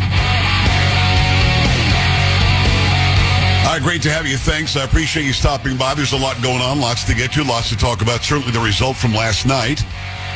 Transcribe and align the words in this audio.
All 3.65 3.73
right, 3.73 3.83
great 3.83 4.01
to 4.03 4.11
have 4.11 4.25
you. 4.25 4.37
Thanks. 4.37 4.77
I 4.77 4.85
appreciate 4.85 5.25
you 5.25 5.33
stopping 5.33 5.75
by. 5.75 5.93
There's 5.93 6.13
a 6.13 6.17
lot 6.17 6.41
going 6.41 6.61
on, 6.61 6.79
lots 6.79 7.03
to 7.03 7.13
get 7.15 7.33
to, 7.33 7.43
lots 7.43 7.67
to 7.67 7.75
talk 7.75 8.01
about. 8.01 8.23
Certainly 8.23 8.53
the 8.53 8.61
result 8.61 8.95
from 8.95 9.13
last 9.13 9.45
night, 9.45 9.83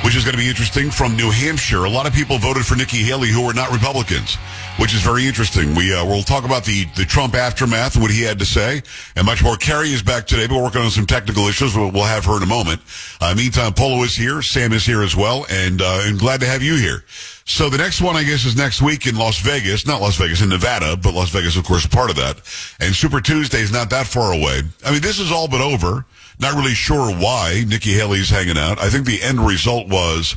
which 0.06 0.16
is 0.16 0.24
going 0.24 0.34
to 0.34 0.38
be 0.38 0.48
interesting 0.48 0.92
from 0.92 1.16
New 1.16 1.32
Hampshire. 1.32 1.86
A 1.86 1.90
lot 1.90 2.06
of 2.06 2.14
people 2.14 2.38
voted 2.38 2.64
for 2.64 2.76
Nikki 2.76 2.98
Haley 2.98 3.30
who 3.30 3.44
are 3.50 3.56
not 3.56 3.72
Republicans, 3.72 4.36
which 4.78 4.94
is 4.94 5.02
very 5.02 5.26
interesting. 5.26 5.74
We, 5.74 5.96
uh, 5.96 6.06
we'll 6.06 6.22
talk 6.22 6.46
about 6.46 6.64
the, 6.64 6.86
the 6.96 7.06
Trump 7.06 7.34
aftermath 7.34 7.98
what 7.98 8.12
he 8.12 8.22
had 8.22 8.38
to 8.38 8.46
say 8.46 8.84
and 9.16 9.26
much 9.26 9.44
more. 9.44 9.58
Carrie 9.58 9.90
is 9.90 10.04
back 10.04 10.28
today, 10.28 10.46
we're 10.48 10.62
working 10.62 10.82
on 10.82 10.92
some 10.92 11.08
technical 11.08 11.48
issues. 11.48 11.76
We'll, 11.76 11.90
we'll 11.90 12.04
have 12.04 12.24
her 12.26 12.38
in 12.38 12.44
a 12.44 12.46
moment. 12.46 12.82
Uh, 13.20 13.34
meantime, 13.36 13.74
Polo 13.74 14.04
is 14.04 14.16
here. 14.16 14.44
Sam 14.44 14.74
is 14.74 14.86
here 14.86 15.02
as 15.02 15.16
well. 15.16 15.48
And, 15.50 15.82
uh, 15.82 16.04
and 16.04 16.20
glad 16.20 16.40
to 16.42 16.46
have 16.46 16.62
you 16.62 16.76
here. 16.76 17.04
So 17.46 17.70
the 17.70 17.80
next 17.80 18.00
one, 18.00 18.16
I 18.16 18.24
guess, 18.24 18.46
is 18.46 18.56
next 18.56 18.84
week 18.84 19.08
in 19.08 19.16
Las 19.16 19.40
Vegas. 19.40 19.88
Not 19.88 20.02
Las 20.02 20.18
Vegas, 20.18 20.42
in 20.42 20.50
Nevada, 20.50 20.96
but 20.98 21.16
Las 21.16 21.32
Vegas, 21.32 21.56
of 21.58 21.64
course, 21.64 21.88
part 21.88 22.12
of 22.12 22.16
that. 22.18 22.38
And 22.80 22.94
Super 22.94 23.22
Tuesday 23.22 23.62
is 23.62 23.72
not 23.72 23.90
that 23.90 24.06
far 24.06 24.34
away. 24.34 24.62
I 24.84 24.92
mean, 24.92 25.02
this 25.02 25.20
is 25.20 25.32
all 25.32 25.48
but 25.48 25.62
over. 25.62 26.06
Not 26.40 26.56
really 26.56 26.74
sure 26.74 27.14
why 27.14 27.64
Nikki 27.68 27.94
Haley's 27.94 28.30
hanging 28.30 28.58
out. 28.58 28.80
I 28.80 28.90
think 28.90 29.06
the 29.06 29.22
end 29.22 29.40
result 29.40 29.88
was 29.88 30.36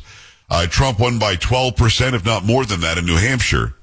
uh, 0.49 0.67
Trump 0.67 0.99
won 0.99 1.19
by 1.19 1.35
12%, 1.35 2.13
if 2.13 2.25
not 2.25 2.45
more 2.45 2.65
than 2.65 2.81
that, 2.81 2.97
in 2.97 3.05
New 3.05 3.17
Hampshire. 3.17 3.73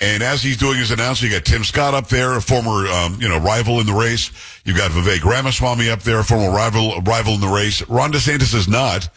And 0.00 0.22
as 0.22 0.42
he's 0.42 0.56
doing 0.56 0.78
his 0.78 0.92
announcement, 0.92 1.32
you 1.32 1.38
got 1.38 1.44
Tim 1.44 1.64
Scott 1.64 1.92
up 1.92 2.06
there, 2.08 2.36
a 2.36 2.40
former, 2.40 2.86
um, 2.86 3.20
you 3.20 3.28
know, 3.28 3.38
rival 3.38 3.80
in 3.80 3.86
the 3.86 3.92
race. 3.92 4.30
You've 4.64 4.76
got 4.76 4.92
Vivek 4.92 5.24
Ramaswamy 5.24 5.90
up 5.90 6.02
there, 6.02 6.20
a 6.20 6.24
former 6.24 6.54
rival, 6.54 7.00
rival 7.00 7.34
in 7.34 7.40
the 7.40 7.48
race. 7.48 7.86
Ron 7.88 8.12
DeSantis 8.12 8.54
is 8.54 8.68
not 8.68 9.08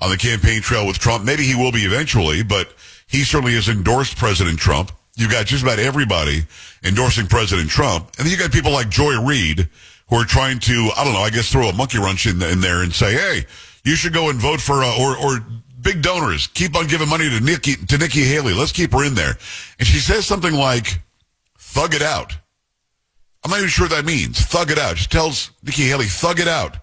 on 0.00 0.10
the 0.10 0.16
campaign 0.16 0.62
trail 0.62 0.86
with 0.86 0.98
Trump. 0.98 1.24
Maybe 1.24 1.42
he 1.42 1.56
will 1.56 1.72
be 1.72 1.80
eventually, 1.80 2.44
but 2.44 2.72
he 3.08 3.24
certainly 3.24 3.54
has 3.54 3.68
endorsed 3.68 4.16
President 4.16 4.60
Trump. 4.60 4.92
You've 5.16 5.32
got 5.32 5.46
just 5.46 5.64
about 5.64 5.80
everybody 5.80 6.44
endorsing 6.84 7.26
President 7.26 7.68
Trump. 7.68 8.12
And 8.16 8.24
then 8.24 8.30
you 8.30 8.38
got 8.38 8.52
people 8.52 8.70
like 8.70 8.88
Joy 8.88 9.20
Reid 9.20 9.68
who 10.08 10.16
are 10.16 10.24
trying 10.24 10.58
to, 10.60 10.90
I 10.96 11.04
don't 11.04 11.12
know, 11.12 11.20
I 11.20 11.30
guess 11.30 11.50
throw 11.50 11.68
a 11.68 11.72
monkey 11.72 11.98
wrench 11.98 12.26
in, 12.26 12.40
in 12.42 12.60
there 12.60 12.82
and 12.82 12.92
say, 12.92 13.12
hey, 13.12 13.46
you 13.84 13.94
should 13.94 14.12
go 14.12 14.30
and 14.30 14.38
vote 14.38 14.60
for, 14.60 14.82
uh, 14.82 14.98
or, 15.00 15.16
or 15.16 15.44
big 15.80 16.02
donors, 16.02 16.46
keep 16.48 16.76
on 16.76 16.86
giving 16.86 17.08
money 17.08 17.28
to 17.28 17.40
Nikki, 17.40 17.74
to 17.74 17.98
Nikki 17.98 18.24
Haley. 18.24 18.54
Let's 18.54 18.72
keep 18.72 18.92
her 18.92 19.04
in 19.04 19.14
there. 19.14 19.36
And 19.78 19.86
she 19.86 19.98
says 19.98 20.26
something 20.26 20.54
like, 20.54 21.00
thug 21.58 21.94
it 21.94 22.02
out. 22.02 22.36
I'm 23.44 23.50
not 23.50 23.58
even 23.58 23.68
sure 23.68 23.84
what 23.86 23.96
that 23.96 24.04
means. 24.04 24.40
Thug 24.40 24.70
it 24.70 24.78
out. 24.78 24.98
She 24.98 25.06
tells 25.06 25.50
Nikki 25.62 25.82
Haley, 25.82 26.06
thug 26.06 26.40
it 26.40 26.48
out. 26.48 26.76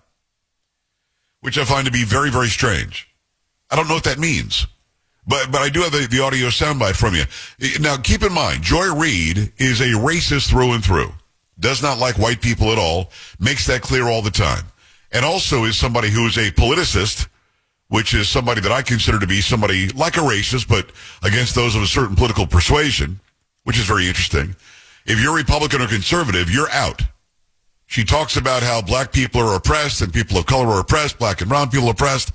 Which 1.42 1.58
I 1.58 1.66
find 1.66 1.86
to 1.86 1.92
be 1.92 2.04
very, 2.04 2.32
very 2.32 2.48
strange. 2.48 3.08
I 3.70 3.76
don't 3.76 3.88
know 3.88 3.96
what 3.96 4.06
that 4.06 4.20
means. 4.20 4.66
But 5.28 5.52
but 5.52 5.62
I 5.62 5.70
do 5.70 5.82
have 5.82 5.92
the, 5.92 6.08
the 6.10 6.22
audio 6.22 6.48
soundbite 6.48 6.96
from 6.96 7.16
you. 7.16 7.24
Now 7.80 7.98
keep 7.98 8.24
in 8.24 8.32
mind, 8.32 8.62
Joy 8.62 8.94
Reid 8.94 9.52
is 9.58 9.82
a 9.82 9.86
racist 9.86 10.50
through 10.50 10.74
and 10.74 10.84
through. 10.84 11.12
Does 11.60 11.82
not 11.82 12.00
like 12.00 12.18
white 12.18 12.42
people 12.42 12.72
at 12.72 12.78
all. 12.78 13.12
Makes 13.40 13.68
that 13.68 13.82
clear 13.82 14.08
all 14.08 14.22
the 14.22 14.32
time. 14.32 14.66
And 15.12 15.24
also 15.24 15.64
is 15.64 15.78
somebody 15.78 16.10
who 16.10 16.28
is 16.28 16.38
a 16.38 16.52
politicist, 16.52 17.28
which 17.88 18.14
is 18.14 18.28
somebody 18.28 18.62
that 18.62 18.72
I 18.72 18.82
consider 18.82 19.20
to 19.20 19.28
be 19.28 19.42
somebody 19.42 19.90
like 19.90 20.18
a 20.18 20.22
racist, 20.22 20.68
but 20.68 20.92
against 21.24 21.56
those 21.56 21.76
of 21.76 21.82
a 21.82 21.88
certain 21.88 22.16
political 22.16 22.46
persuasion, 22.46 23.20
which 23.64 23.78
is 23.78 23.86
very 23.86 24.08
interesting. 24.08 24.56
If 25.06 25.22
you're 25.22 25.36
Republican 25.36 25.82
or 25.82 25.88
conservative, 25.88 26.50
you're 26.50 26.72
out. 26.72 27.02
She 27.88 28.04
talks 28.04 28.36
about 28.36 28.64
how 28.64 28.82
black 28.82 29.14
people 29.14 29.40
are 29.42 29.56
oppressed 29.56 30.02
and 30.02 30.12
people 30.12 30.38
of 30.38 30.48
color 30.48 30.68
are 30.68 30.82
oppressed, 30.82 31.20
black 31.20 31.42
and 31.42 31.50
brown 31.50 31.70
people 31.70 31.90
oppressed 31.90 32.34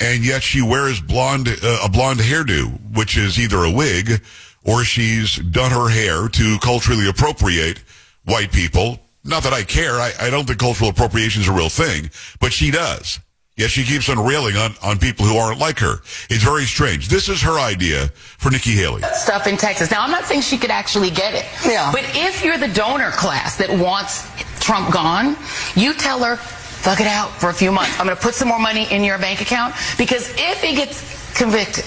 and 0.00 0.24
yet 0.24 0.42
she 0.42 0.62
wears 0.62 1.00
blonde 1.00 1.48
uh, 1.48 1.80
a 1.84 1.88
blonde 1.88 2.20
hairdo, 2.20 2.78
which 2.94 3.16
is 3.16 3.38
either 3.38 3.64
a 3.64 3.70
wig 3.70 4.22
or 4.64 4.84
she's 4.84 5.36
done 5.36 5.70
her 5.70 5.88
hair 5.88 6.28
to 6.28 6.58
culturally 6.58 7.08
appropriate 7.08 7.82
white 8.26 8.52
people. 8.52 9.00
Not 9.24 9.42
that 9.42 9.52
I 9.52 9.64
care. 9.64 9.94
I, 9.94 10.12
I 10.20 10.30
don't 10.30 10.46
think 10.46 10.60
cultural 10.60 10.90
appropriation 10.90 11.42
is 11.42 11.48
a 11.48 11.52
real 11.52 11.68
thing, 11.68 12.10
but 12.38 12.52
she 12.52 12.70
does. 12.70 13.18
Yet 13.56 13.70
she 13.70 13.84
keeps 13.84 14.10
on 14.10 14.18
railing 14.18 14.56
on, 14.56 14.74
on 14.82 14.98
people 14.98 15.24
who 15.24 15.38
aren't 15.38 15.58
like 15.58 15.78
her. 15.78 15.96
It's 16.28 16.44
very 16.44 16.64
strange. 16.64 17.08
This 17.08 17.30
is 17.30 17.40
her 17.40 17.58
idea 17.58 18.08
for 18.38 18.50
Nikki 18.50 18.72
Haley. 18.72 19.00
Stuff 19.14 19.46
in 19.46 19.56
Texas. 19.56 19.90
Now, 19.90 20.02
I'm 20.02 20.10
not 20.10 20.26
saying 20.26 20.42
she 20.42 20.58
could 20.58 20.70
actually 20.70 21.08
get 21.08 21.34
it. 21.34 21.46
Yeah. 21.64 21.90
But 21.90 22.02
if 22.14 22.44
you're 22.44 22.58
the 22.58 22.68
donor 22.68 23.12
class 23.12 23.56
that 23.56 23.70
wants 23.70 24.28
Trump 24.60 24.92
gone, 24.92 25.36
you 25.74 25.94
tell 25.94 26.22
her, 26.22 26.36
fuck 26.36 27.00
it 27.00 27.06
out 27.06 27.30
for 27.30 27.48
a 27.48 27.54
few 27.54 27.72
months. 27.72 27.98
I'm 27.98 28.04
going 28.04 28.16
to 28.16 28.22
put 28.22 28.34
some 28.34 28.48
more 28.48 28.58
money 28.58 28.92
in 28.92 29.02
your 29.02 29.16
bank 29.16 29.40
account 29.40 29.74
because 29.96 30.30
if 30.36 30.60
he 30.60 30.76
gets 30.76 31.00
convicted, 31.34 31.84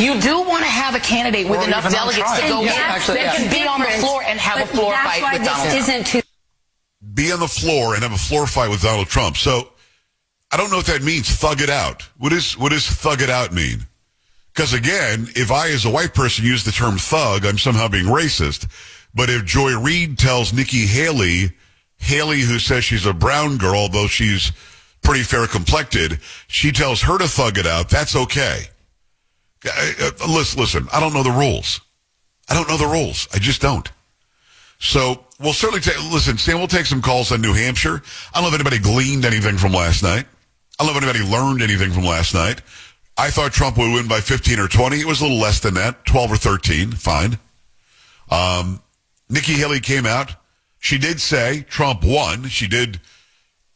you 0.00 0.20
do 0.20 0.40
want 0.42 0.64
to 0.64 0.70
have 0.70 0.94
a 0.94 1.00
candidate 1.00 1.48
with 1.48 1.60
Or 1.60 1.64
enough 1.64 1.90
delegates 1.90 2.40
to 2.40 2.48
go 2.48 2.62
Yeah, 2.62 2.72
in 2.74 2.80
actually, 2.80 3.18
that 3.18 3.38
yeah. 3.38 3.48
can 3.48 3.50
be 3.52 3.66
on 3.66 3.80
the 3.80 3.86
floor 4.00 4.22
and 4.22 4.38
have 4.40 4.58
But 4.58 4.70
a 4.70 4.76
floor 4.76 4.92
fight 4.94 5.32
with 5.32 5.44
Donald 5.44 5.68
Trump. 5.68 5.88
isn't 5.88 6.06
too 6.06 6.22
Be 7.14 7.32
on 7.32 7.40
the 7.40 7.48
floor 7.48 7.94
and 7.94 8.02
have 8.02 8.12
a 8.12 8.18
floor 8.18 8.46
fight 8.46 8.70
with 8.70 8.82
Donald 8.82 9.08
Trump. 9.08 9.36
So 9.36 9.68
I 10.50 10.56
don't 10.56 10.70
know 10.70 10.78
what 10.78 10.86
that 10.86 11.02
means. 11.02 11.28
Thug 11.30 11.60
it 11.60 11.70
out. 11.70 12.02
What 12.18 12.32
is 12.32 12.58
what 12.58 12.70
does 12.70 12.86
thug 12.86 13.22
it 13.22 13.30
out 13.30 13.52
mean? 13.52 13.86
Because 14.52 14.74
again, 14.74 15.28
if 15.36 15.52
I 15.52 15.68
as 15.70 15.84
a 15.84 15.90
white 15.90 16.12
person 16.12 16.44
use 16.44 16.64
the 16.64 16.72
term 16.72 16.98
thug, 16.98 17.46
I'm 17.46 17.56
somehow 17.58 17.86
being 17.88 18.06
racist. 18.06 18.66
But 19.14 19.30
if 19.30 19.44
Joy 19.44 19.78
Reid 19.78 20.18
tells 20.18 20.52
Nikki 20.52 20.86
Haley, 20.86 21.52
Haley 21.98 22.40
who 22.40 22.58
says 22.58 22.84
she's 22.84 23.06
a 23.06 23.12
brown 23.14 23.58
girl, 23.58 23.88
though 23.88 24.06
she's 24.08 24.52
pretty 25.02 25.22
fair 25.22 25.46
complected, 25.46 26.18
she 26.48 26.72
tells 26.72 27.00
her 27.02 27.16
to 27.18 27.28
thug 27.28 27.58
it 27.58 27.66
out, 27.66 27.88
that's 27.88 28.14
okay. 28.16 28.64
Uh, 29.66 29.92
uh, 30.00 30.10
Listen, 30.28 30.60
listen, 30.60 30.88
I 30.92 31.00
don't 31.00 31.12
know 31.12 31.22
the 31.22 31.30
rules. 31.30 31.80
I 32.48 32.54
don't 32.54 32.68
know 32.68 32.76
the 32.76 32.86
rules. 32.86 33.28
I 33.34 33.38
just 33.38 33.60
don't. 33.60 33.88
So 34.78 35.24
we'll 35.38 35.52
certainly 35.52 35.80
take, 35.80 35.98
listen, 36.10 36.38
Sam, 36.38 36.58
we'll 36.58 36.66
take 36.66 36.86
some 36.86 37.02
calls 37.02 37.30
on 37.32 37.40
New 37.42 37.52
Hampshire. 37.52 38.02
I 38.32 38.40
don't 38.40 38.44
know 38.44 38.48
if 38.48 38.54
anybody 38.54 38.78
gleaned 38.78 39.24
anything 39.24 39.58
from 39.58 39.72
last 39.72 40.02
night. 40.02 40.26
I 40.78 40.84
don't 40.84 40.94
know 40.94 40.98
if 40.98 41.14
anybody 41.14 41.30
learned 41.30 41.62
anything 41.62 41.92
from 41.92 42.04
last 42.04 42.32
night. 42.34 42.62
I 43.18 43.28
thought 43.30 43.52
Trump 43.52 43.76
would 43.76 43.92
win 43.92 44.08
by 44.08 44.20
15 44.20 44.58
or 44.58 44.68
20. 44.68 44.98
It 44.98 45.04
was 45.04 45.20
a 45.20 45.24
little 45.24 45.38
less 45.38 45.60
than 45.60 45.74
that, 45.74 46.06
12 46.06 46.32
or 46.32 46.36
13. 46.36 46.92
Fine. 46.92 47.38
Um, 48.30 48.80
Nikki 49.28 49.52
Haley 49.52 49.80
came 49.80 50.06
out. 50.06 50.34
She 50.78 50.96
did 50.96 51.20
say 51.20 51.66
Trump 51.68 52.02
won. 52.02 52.44
She 52.48 52.66
did 52.66 53.00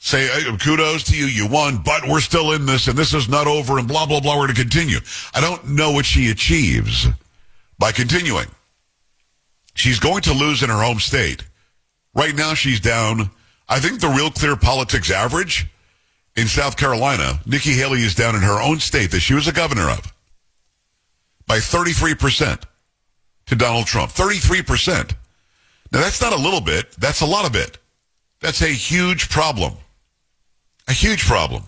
say, 0.04 0.28
kudos 0.62 1.04
to 1.04 1.16
you, 1.16 1.24
you 1.24 1.46
won, 1.46 1.78
but 1.78 2.06
we're 2.06 2.20
still 2.20 2.52
in 2.52 2.66
this 2.66 2.88
and 2.88 2.96
this 2.96 3.14
is 3.14 3.26
not 3.26 3.46
over 3.46 3.78
and 3.78 3.88
blah, 3.88 4.04
blah, 4.04 4.20
blah. 4.20 4.38
We're 4.38 4.48
to 4.48 4.54
continue. 4.54 4.98
I 5.34 5.40
don't 5.40 5.70
know 5.70 5.92
what 5.92 6.04
she 6.04 6.30
achieves 6.30 7.06
by 7.78 7.90
continuing. 7.90 8.48
She's 9.74 9.98
going 9.98 10.20
to 10.22 10.34
lose 10.34 10.62
in 10.62 10.68
her 10.68 10.82
home 10.82 11.00
state. 11.00 11.42
Right 12.14 12.34
now, 12.34 12.52
she's 12.52 12.80
down. 12.80 13.30
I 13.66 13.80
think 13.80 14.00
the 14.00 14.08
real 14.08 14.30
clear 14.30 14.56
politics 14.56 15.10
average 15.10 15.66
in 16.36 16.48
South 16.48 16.76
Carolina, 16.76 17.40
Nikki 17.46 17.72
Haley 17.72 18.00
is 18.00 18.14
down 18.14 18.36
in 18.36 18.42
her 18.42 18.60
own 18.60 18.80
state 18.80 19.10
that 19.12 19.20
she 19.20 19.32
was 19.32 19.48
a 19.48 19.52
governor 19.52 19.88
of 19.88 20.14
by 21.46 21.58
33% 21.58 22.62
to 23.46 23.56
Donald 23.56 23.86
Trump. 23.86 24.12
33%. 24.12 25.14
Now, 25.92 26.00
that's 26.00 26.20
not 26.20 26.34
a 26.34 26.38
little 26.38 26.60
bit. 26.60 26.92
That's 26.92 27.22
a 27.22 27.26
lot 27.26 27.46
of 27.46 27.56
it. 27.56 27.78
That's 28.40 28.60
a 28.60 28.68
huge 28.68 29.30
problem. 29.30 29.74
A 30.88 30.92
huge 30.92 31.24
problem. 31.24 31.64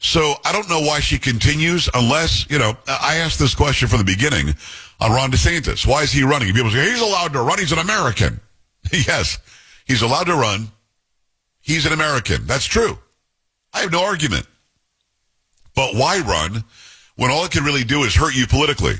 So 0.00 0.34
I 0.44 0.52
don't 0.52 0.68
know 0.68 0.80
why 0.80 1.00
she 1.00 1.18
continues 1.18 1.88
unless, 1.92 2.48
you 2.48 2.58
know, 2.58 2.76
I 2.86 3.16
asked 3.16 3.38
this 3.38 3.54
question 3.54 3.88
from 3.88 3.98
the 3.98 4.04
beginning 4.04 4.54
on 5.00 5.10
Ron 5.10 5.30
DeSantis. 5.32 5.86
Why 5.86 6.02
is 6.02 6.12
he 6.12 6.22
running? 6.22 6.52
People 6.54 6.70
say, 6.70 6.88
he's 6.88 7.00
allowed 7.00 7.32
to 7.32 7.42
run. 7.42 7.58
He's 7.58 7.72
an 7.72 7.78
American. 7.78 8.40
yes, 8.92 9.38
he's 9.86 10.02
allowed 10.02 10.24
to 10.24 10.34
run. 10.34 10.68
He's 11.60 11.84
an 11.84 11.92
American. 11.92 12.46
That's 12.46 12.64
true. 12.64 12.98
I 13.74 13.80
have 13.80 13.92
no 13.92 14.02
argument. 14.04 14.46
But 15.74 15.94
why 15.94 16.20
run 16.20 16.64
when 17.16 17.30
all 17.30 17.44
it 17.44 17.50
can 17.50 17.64
really 17.64 17.84
do 17.84 18.04
is 18.04 18.14
hurt 18.14 18.34
you 18.34 18.46
politically? 18.46 18.94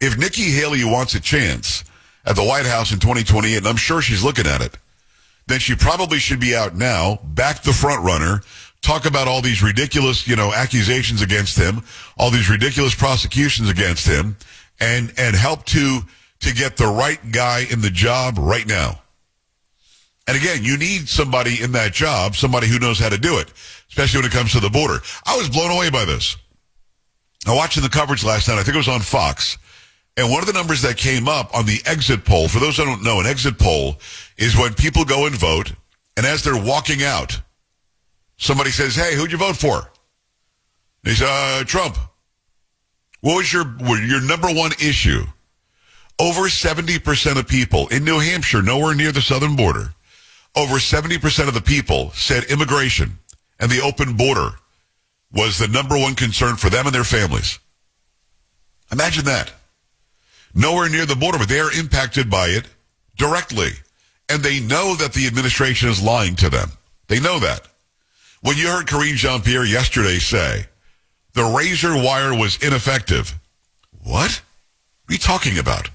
If 0.00 0.16
Nikki 0.16 0.50
Haley 0.50 0.84
wants 0.84 1.14
a 1.14 1.20
chance 1.20 1.84
at 2.24 2.36
the 2.36 2.44
White 2.44 2.66
House 2.66 2.92
in 2.92 3.00
2028, 3.00 3.56
and 3.56 3.66
I'm 3.66 3.76
sure 3.76 4.00
she's 4.00 4.22
looking 4.22 4.46
at 4.46 4.60
it, 4.60 4.76
then 5.48 5.58
she 5.58 5.74
probably 5.74 6.18
should 6.18 6.40
be 6.40 6.54
out 6.54 6.76
now, 6.76 7.18
back 7.24 7.62
the 7.62 7.72
front 7.72 8.04
runner, 8.04 8.42
talk 8.82 9.04
about 9.06 9.28
all 9.28 9.42
these 9.42 9.62
ridiculous, 9.62 10.26
you 10.26 10.36
know, 10.36 10.52
accusations 10.52 11.22
against 11.22 11.58
him, 11.58 11.82
all 12.16 12.30
these 12.30 12.50
ridiculous 12.50 12.94
prosecutions 12.94 13.68
against 13.68 14.06
him, 14.06 14.36
and 14.80 15.12
and 15.18 15.34
help 15.34 15.64
to 15.66 16.00
to 16.40 16.54
get 16.54 16.76
the 16.76 16.86
right 16.86 17.18
guy 17.32 17.66
in 17.70 17.80
the 17.80 17.90
job 17.90 18.36
right 18.38 18.66
now. 18.66 19.00
And 20.26 20.36
again, 20.36 20.62
you 20.62 20.76
need 20.76 21.08
somebody 21.08 21.62
in 21.62 21.72
that 21.72 21.92
job, 21.92 22.36
somebody 22.36 22.66
who 22.68 22.78
knows 22.78 22.98
how 22.98 23.08
to 23.08 23.18
do 23.18 23.38
it, 23.38 23.50
especially 23.88 24.18
when 24.18 24.26
it 24.26 24.32
comes 24.32 24.52
to 24.52 24.60
the 24.60 24.68
border. 24.68 24.98
I 25.24 25.36
was 25.36 25.48
blown 25.48 25.70
away 25.70 25.90
by 25.90 26.04
this. 26.04 26.36
I 27.46 27.54
watching 27.54 27.82
the 27.82 27.88
coverage 27.88 28.24
last 28.24 28.46
night. 28.46 28.58
I 28.58 28.62
think 28.62 28.74
it 28.74 28.78
was 28.78 28.88
on 28.88 29.00
Fox. 29.00 29.56
And 30.18 30.30
one 30.30 30.40
of 30.40 30.46
the 30.46 30.52
numbers 30.52 30.82
that 30.82 30.96
came 30.96 31.28
up 31.28 31.54
on 31.56 31.64
the 31.64 31.80
exit 31.86 32.24
poll, 32.24 32.48
for 32.48 32.58
those 32.58 32.76
who 32.76 32.84
don't 32.84 33.04
know, 33.04 33.20
an 33.20 33.26
exit 33.26 33.58
poll 33.58 33.96
is 34.36 34.56
when 34.56 34.74
people 34.74 35.04
go 35.04 35.26
and 35.26 35.34
vote, 35.34 35.72
and 36.16 36.26
as 36.26 36.42
they're 36.42 36.62
walking 36.62 37.02
out 37.02 37.40
Somebody 38.38 38.70
says, 38.70 38.94
"Hey, 38.94 39.14
who'd 39.14 39.32
you 39.32 39.38
vote 39.38 39.56
for?" 39.56 39.90
He 41.04 41.14
said, 41.14 41.28
uh, 41.28 41.64
"Trump." 41.64 41.96
What 43.20 43.36
was 43.36 43.52
your 43.52 43.66
your 43.98 44.20
number 44.20 44.48
one 44.48 44.72
issue? 44.80 45.24
Over 46.18 46.48
seventy 46.48 46.98
percent 46.98 47.38
of 47.38 47.46
people 47.46 47.88
in 47.88 48.04
New 48.04 48.18
Hampshire, 48.18 48.62
nowhere 48.62 48.94
near 48.94 49.12
the 49.12 49.20
southern 49.20 49.56
border, 49.56 49.94
over 50.56 50.78
seventy 50.78 51.18
percent 51.18 51.48
of 51.48 51.54
the 51.54 51.60
people 51.60 52.10
said 52.12 52.44
immigration 52.44 53.18
and 53.60 53.70
the 53.70 53.82
open 53.82 54.14
border 54.14 54.50
was 55.32 55.58
the 55.58 55.68
number 55.68 55.96
one 55.98 56.14
concern 56.14 56.56
for 56.56 56.70
them 56.70 56.86
and 56.86 56.94
their 56.94 57.04
families. 57.04 57.58
Imagine 58.90 59.24
that. 59.26 59.52
Nowhere 60.54 60.88
near 60.88 61.06
the 61.06 61.16
border, 61.16 61.38
but 61.38 61.48
they 61.48 61.60
are 61.60 61.72
impacted 61.72 62.30
by 62.30 62.46
it 62.48 62.66
directly. 63.16 63.70
And 64.28 64.42
they 64.42 64.60
know 64.60 64.94
that 64.96 65.12
the 65.12 65.26
administration 65.26 65.88
is 65.88 66.02
lying 66.02 66.36
to 66.36 66.48
them. 66.48 66.70
They 67.08 67.20
know 67.20 67.38
that. 67.40 67.67
When 68.40 68.56
you 68.56 68.68
heard 68.68 68.86
Karine 68.86 69.16
Jean 69.16 69.40
Pierre 69.42 69.64
yesterday 69.64 70.18
say 70.18 70.66
the 71.32 71.44
razor 71.44 71.96
wire 71.96 72.34
was 72.34 72.62
ineffective, 72.62 73.34
what? 74.02 74.40
What 75.04 75.10
are 75.10 75.12
you 75.12 75.18
talking 75.18 75.58
about? 75.58 75.90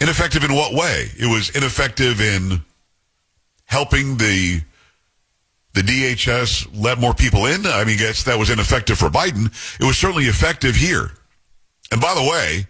Ineffective 0.00 0.42
in 0.42 0.54
what 0.54 0.72
way? 0.72 1.10
It 1.18 1.26
was 1.26 1.50
ineffective 1.50 2.20
in 2.20 2.62
helping 3.66 4.16
the 4.16 4.62
the 5.72 5.82
DHS 5.82 6.68
let 6.74 6.98
more 6.98 7.14
people 7.14 7.46
in. 7.46 7.64
I 7.64 7.84
mean, 7.84 7.96
guess 7.96 8.24
that 8.24 8.36
was 8.36 8.50
ineffective 8.50 8.98
for 8.98 9.08
Biden. 9.08 9.46
It 9.78 9.84
was 9.84 9.96
certainly 9.96 10.24
effective 10.24 10.74
here. 10.74 11.12
And 11.92 12.00
by 12.00 12.12
the 12.14 12.22
way, 12.22 12.66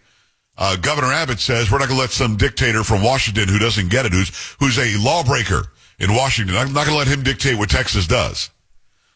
uh, 0.59 0.77
Governor 0.77 1.11
Abbott 1.11 1.41
says 1.41 1.71
we're 1.71 1.79
not 1.79 1.89
going 1.89 1.97
to 1.97 2.03
let 2.03 2.11
some 2.11 2.37
dictator 2.37 2.85
from 2.85 3.03
Washington 3.03 3.49
who 3.49 3.59
doesn't 3.59 3.89
get 3.89 4.05
it, 4.05 4.13
who's 4.13 4.29
who's 4.59 4.79
a 4.79 5.03
lawbreaker 5.03 5.65
in 6.01 6.15
Washington. 6.15 6.57
I'm 6.57 6.73
not 6.73 6.87
going 6.87 6.99
to 6.99 6.99
let 6.99 7.07
him 7.07 7.23
dictate 7.23 7.57
what 7.57 7.71
Texas 7.71 8.07
does. 8.07 8.51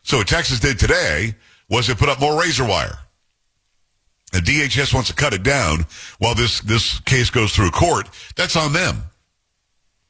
So 0.03 0.19
what 0.19 0.29
Texas 0.29 0.61
did 0.61 0.79
today 0.79 1.35
was 1.69 1.89
it 1.89 1.99
put 1.99 2.11
up 2.11 2.21
more 2.21 2.39
razor 2.39 2.65
wire. 2.65 2.99
The 4.33 4.41
DHS 4.41 4.93
wants 4.93 5.09
to 5.09 5.15
cut 5.15 5.33
it 5.33 5.43
down 5.43 5.87
while 6.19 6.35
this 6.35 6.61
this 6.61 6.99
case 7.01 7.31
goes 7.31 7.55
through 7.55 7.71
court. 7.71 8.09
That's 8.37 8.57
on 8.57 8.73
them. 8.73 9.05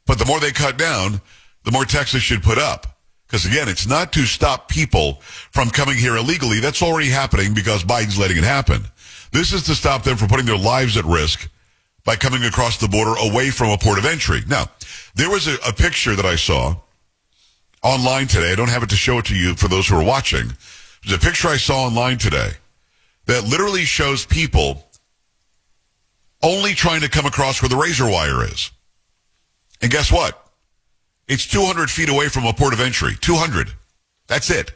But 0.07 0.19
the 0.19 0.25
more 0.25 0.41
they 0.41 0.51
cut 0.51 0.77
down, 0.79 1.21
the 1.65 1.71
more 1.71 1.85
Texas 1.85 2.23
should 2.23 2.43
put 2.43 2.59
up. 2.59 2.87
Because 3.27 3.47
again, 3.47 3.69
it's 3.69 3.87
not 3.87 4.13
to 4.15 4.25
stop 4.25 4.69
people 4.69 5.21
from 5.51 5.71
coming 5.71 5.97
here 5.97 6.17
illegally. 6.17 6.61
That's 6.61 6.83
already 6.83 7.09
happening 7.09 7.55
because 7.55 7.85
Biden's 7.85 8.19
letting 8.19 8.39
it 8.39 8.45
happen. 8.45 8.83
This 9.33 9.53
is 9.53 9.65
to 9.65 9.75
stop 9.75 10.05
them 10.05 10.17
from 10.17 10.29
putting 10.29 10.47
their 10.47 10.57
lives 10.57 10.97
at 10.97 11.05
risk 11.05 11.51
by 12.05 12.17
coming 12.17 12.45
across 12.45 12.79
the 12.79 12.89
border 12.89 13.15
away 13.21 13.51
from 13.51 13.71
a 13.71 13.79
port 13.79 13.99
of 13.99 14.05
entry. 14.05 14.43
Now, 14.47 14.67
there 15.15 15.31
was 15.31 15.47
a, 15.47 15.57
a 15.67 15.73
picture 15.73 16.15
that 16.17 16.27
I 16.27 16.37
saw 16.37 16.77
online 17.83 18.27
today. 18.27 18.53
I 18.53 18.55
don't 18.55 18.71
have 18.71 18.83
it 18.83 18.91
to 18.91 18.97
show 18.97 19.19
it 19.19 19.27
to 19.27 19.37
you 19.37 19.55
for 19.55 19.69
those 19.69 19.89
who 19.89 19.97
are 19.97 20.05
watching. 20.05 20.53
There's 21.05 21.17
a 21.17 21.25
picture 21.25 21.49
I 21.49 21.57
saw 21.57 21.85
online 21.85 22.19
today 22.19 22.51
that 23.27 23.45
literally 23.45 23.85
shows 23.85 24.27
people 24.27 24.85
only 26.43 26.75
trying 26.75 27.01
to 27.03 27.09
come 27.09 27.27
across 27.27 27.63
where 27.63 27.69
the 27.69 27.77
razor 27.77 28.09
wire 28.09 28.45
is. 28.45 28.71
And 29.81 29.91
guess 29.91 30.11
what? 30.11 30.41
It's 31.29 31.47
200 31.47 31.91
feet 31.91 32.09
away 32.09 32.29
from 32.29 32.45
a 32.45 32.53
port 32.53 32.75
of 32.75 32.81
entry. 32.81 33.17
200. 33.21 33.69
That's 34.27 34.51
it. 34.51 34.73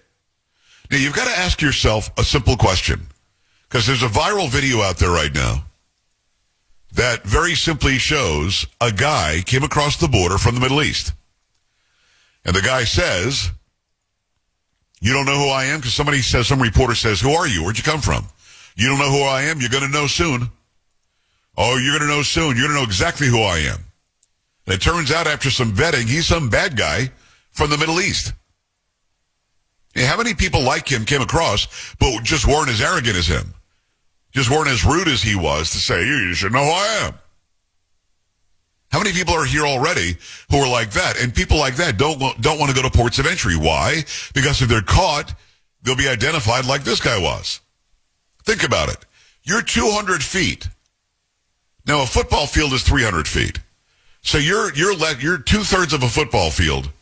Now 0.90 0.96
you've 0.96 1.14
got 1.14 1.26
to 1.26 1.38
ask 1.38 1.60
yourself 1.60 2.10
a 2.18 2.24
simple 2.24 2.56
question 2.56 3.06
because 3.68 3.86
there's 3.86 4.02
a 4.02 4.08
viral 4.08 4.48
video 4.48 4.80
out 4.80 4.96
there 4.96 5.10
right 5.10 5.34
now 5.34 5.64
that 6.92 7.22
very 7.24 7.54
simply 7.54 7.98
shows 7.98 8.66
a 8.80 8.90
guy 8.90 9.42
came 9.44 9.62
across 9.62 9.96
the 9.96 10.08
border 10.08 10.38
from 10.38 10.54
the 10.54 10.60
Middle 10.60 10.82
East. 10.82 11.12
And 12.44 12.54
the 12.56 12.62
guy 12.62 12.84
says, 12.84 13.50
you 15.00 15.12
don't 15.12 15.26
know 15.26 15.38
who 15.38 15.48
I 15.48 15.64
am? 15.66 15.78
Because 15.78 15.94
somebody 15.94 16.22
says, 16.22 16.48
some 16.48 16.60
reporter 16.60 16.94
says, 16.94 17.20
who 17.20 17.30
are 17.30 17.46
you? 17.46 17.62
Where'd 17.62 17.78
you 17.78 17.84
come 17.84 18.00
from? 18.00 18.26
You 18.74 18.88
don't 18.88 18.98
know 18.98 19.10
who 19.10 19.22
I 19.22 19.42
am? 19.42 19.60
You're 19.60 19.70
going 19.70 19.84
to 19.84 19.92
know 19.92 20.06
soon. 20.06 20.48
Oh, 21.56 21.76
you're 21.76 21.98
going 21.98 22.08
to 22.08 22.16
know 22.16 22.22
soon. 22.22 22.56
You're 22.56 22.66
going 22.66 22.76
to 22.76 22.80
know 22.80 22.86
exactly 22.86 23.26
who 23.26 23.40
I 23.42 23.58
am. 23.58 23.78
And 24.66 24.74
it 24.74 24.80
turns 24.80 25.10
out 25.10 25.26
after 25.26 25.50
some 25.50 25.72
vetting, 25.72 26.08
he's 26.08 26.26
some 26.26 26.48
bad 26.48 26.76
guy 26.76 27.10
from 27.50 27.70
the 27.70 27.78
Middle 27.78 28.00
East. 28.00 28.32
How 29.96 30.16
many 30.16 30.34
people 30.34 30.62
like 30.62 30.88
him 30.88 31.04
came 31.04 31.22
across, 31.22 31.94
but 31.98 32.22
just 32.22 32.46
weren't 32.46 32.70
as 32.70 32.80
arrogant 32.80 33.16
as 33.16 33.26
him? 33.26 33.54
Just 34.38 34.50
weren't 34.50 34.68
as 34.68 34.84
rude 34.84 35.08
as 35.08 35.20
he 35.20 35.34
was 35.34 35.72
to 35.72 35.78
say, 35.78 36.06
you 36.06 36.32
should 36.32 36.52
know 36.52 36.62
who 36.62 36.70
I 36.70 37.06
am. 37.06 37.14
How 38.92 39.00
many 39.00 39.12
people 39.12 39.34
are 39.34 39.44
here 39.44 39.64
already 39.64 40.16
who 40.48 40.58
are 40.58 40.70
like 40.70 40.92
that? 40.92 41.20
And 41.20 41.34
people 41.34 41.58
like 41.58 41.74
that 41.74 41.98
don't, 41.98 42.20
don't 42.40 42.56
want 42.56 42.70
to 42.70 42.76
go 42.80 42.88
to 42.88 42.96
ports 42.96 43.18
of 43.18 43.26
entry. 43.26 43.56
Why? 43.56 44.04
Because 44.34 44.62
if 44.62 44.68
they're 44.68 44.80
caught, 44.80 45.34
they'll 45.82 45.96
be 45.96 46.06
identified 46.06 46.66
like 46.66 46.84
this 46.84 47.00
guy 47.00 47.18
was. 47.18 47.58
Think 48.44 48.62
about 48.62 48.90
it. 48.90 49.04
You're 49.42 49.60
200 49.60 50.22
feet. 50.22 50.68
Now 51.84 52.04
a 52.04 52.06
football 52.06 52.46
field 52.46 52.72
is 52.74 52.84
300 52.84 53.26
feet. 53.26 53.58
So 54.22 54.38
you're, 54.38 54.72
you're, 54.74 54.94
le- 54.94 55.18
you're 55.18 55.38
two 55.38 55.64
thirds 55.64 55.92
of 55.92 56.04
a 56.04 56.08
football 56.08 56.52
field 56.52 56.92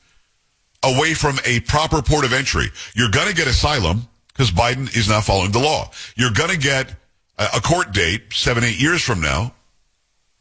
away 0.82 1.12
from 1.12 1.38
a 1.44 1.60
proper 1.60 2.00
port 2.00 2.24
of 2.24 2.32
entry. 2.32 2.68
You're 2.94 3.10
going 3.10 3.28
to 3.28 3.34
get 3.34 3.46
asylum 3.46 4.08
because 4.28 4.50
Biden 4.50 4.96
is 4.96 5.06
not 5.06 5.24
following 5.24 5.52
the 5.52 5.58
law. 5.58 5.90
You're 6.16 6.32
going 6.32 6.48
to 6.48 6.58
get 6.58 6.94
a 7.38 7.60
court 7.60 7.92
date 7.92 8.32
seven, 8.32 8.64
eight 8.64 8.80
years 8.80 9.02
from 9.02 9.20
now, 9.20 9.52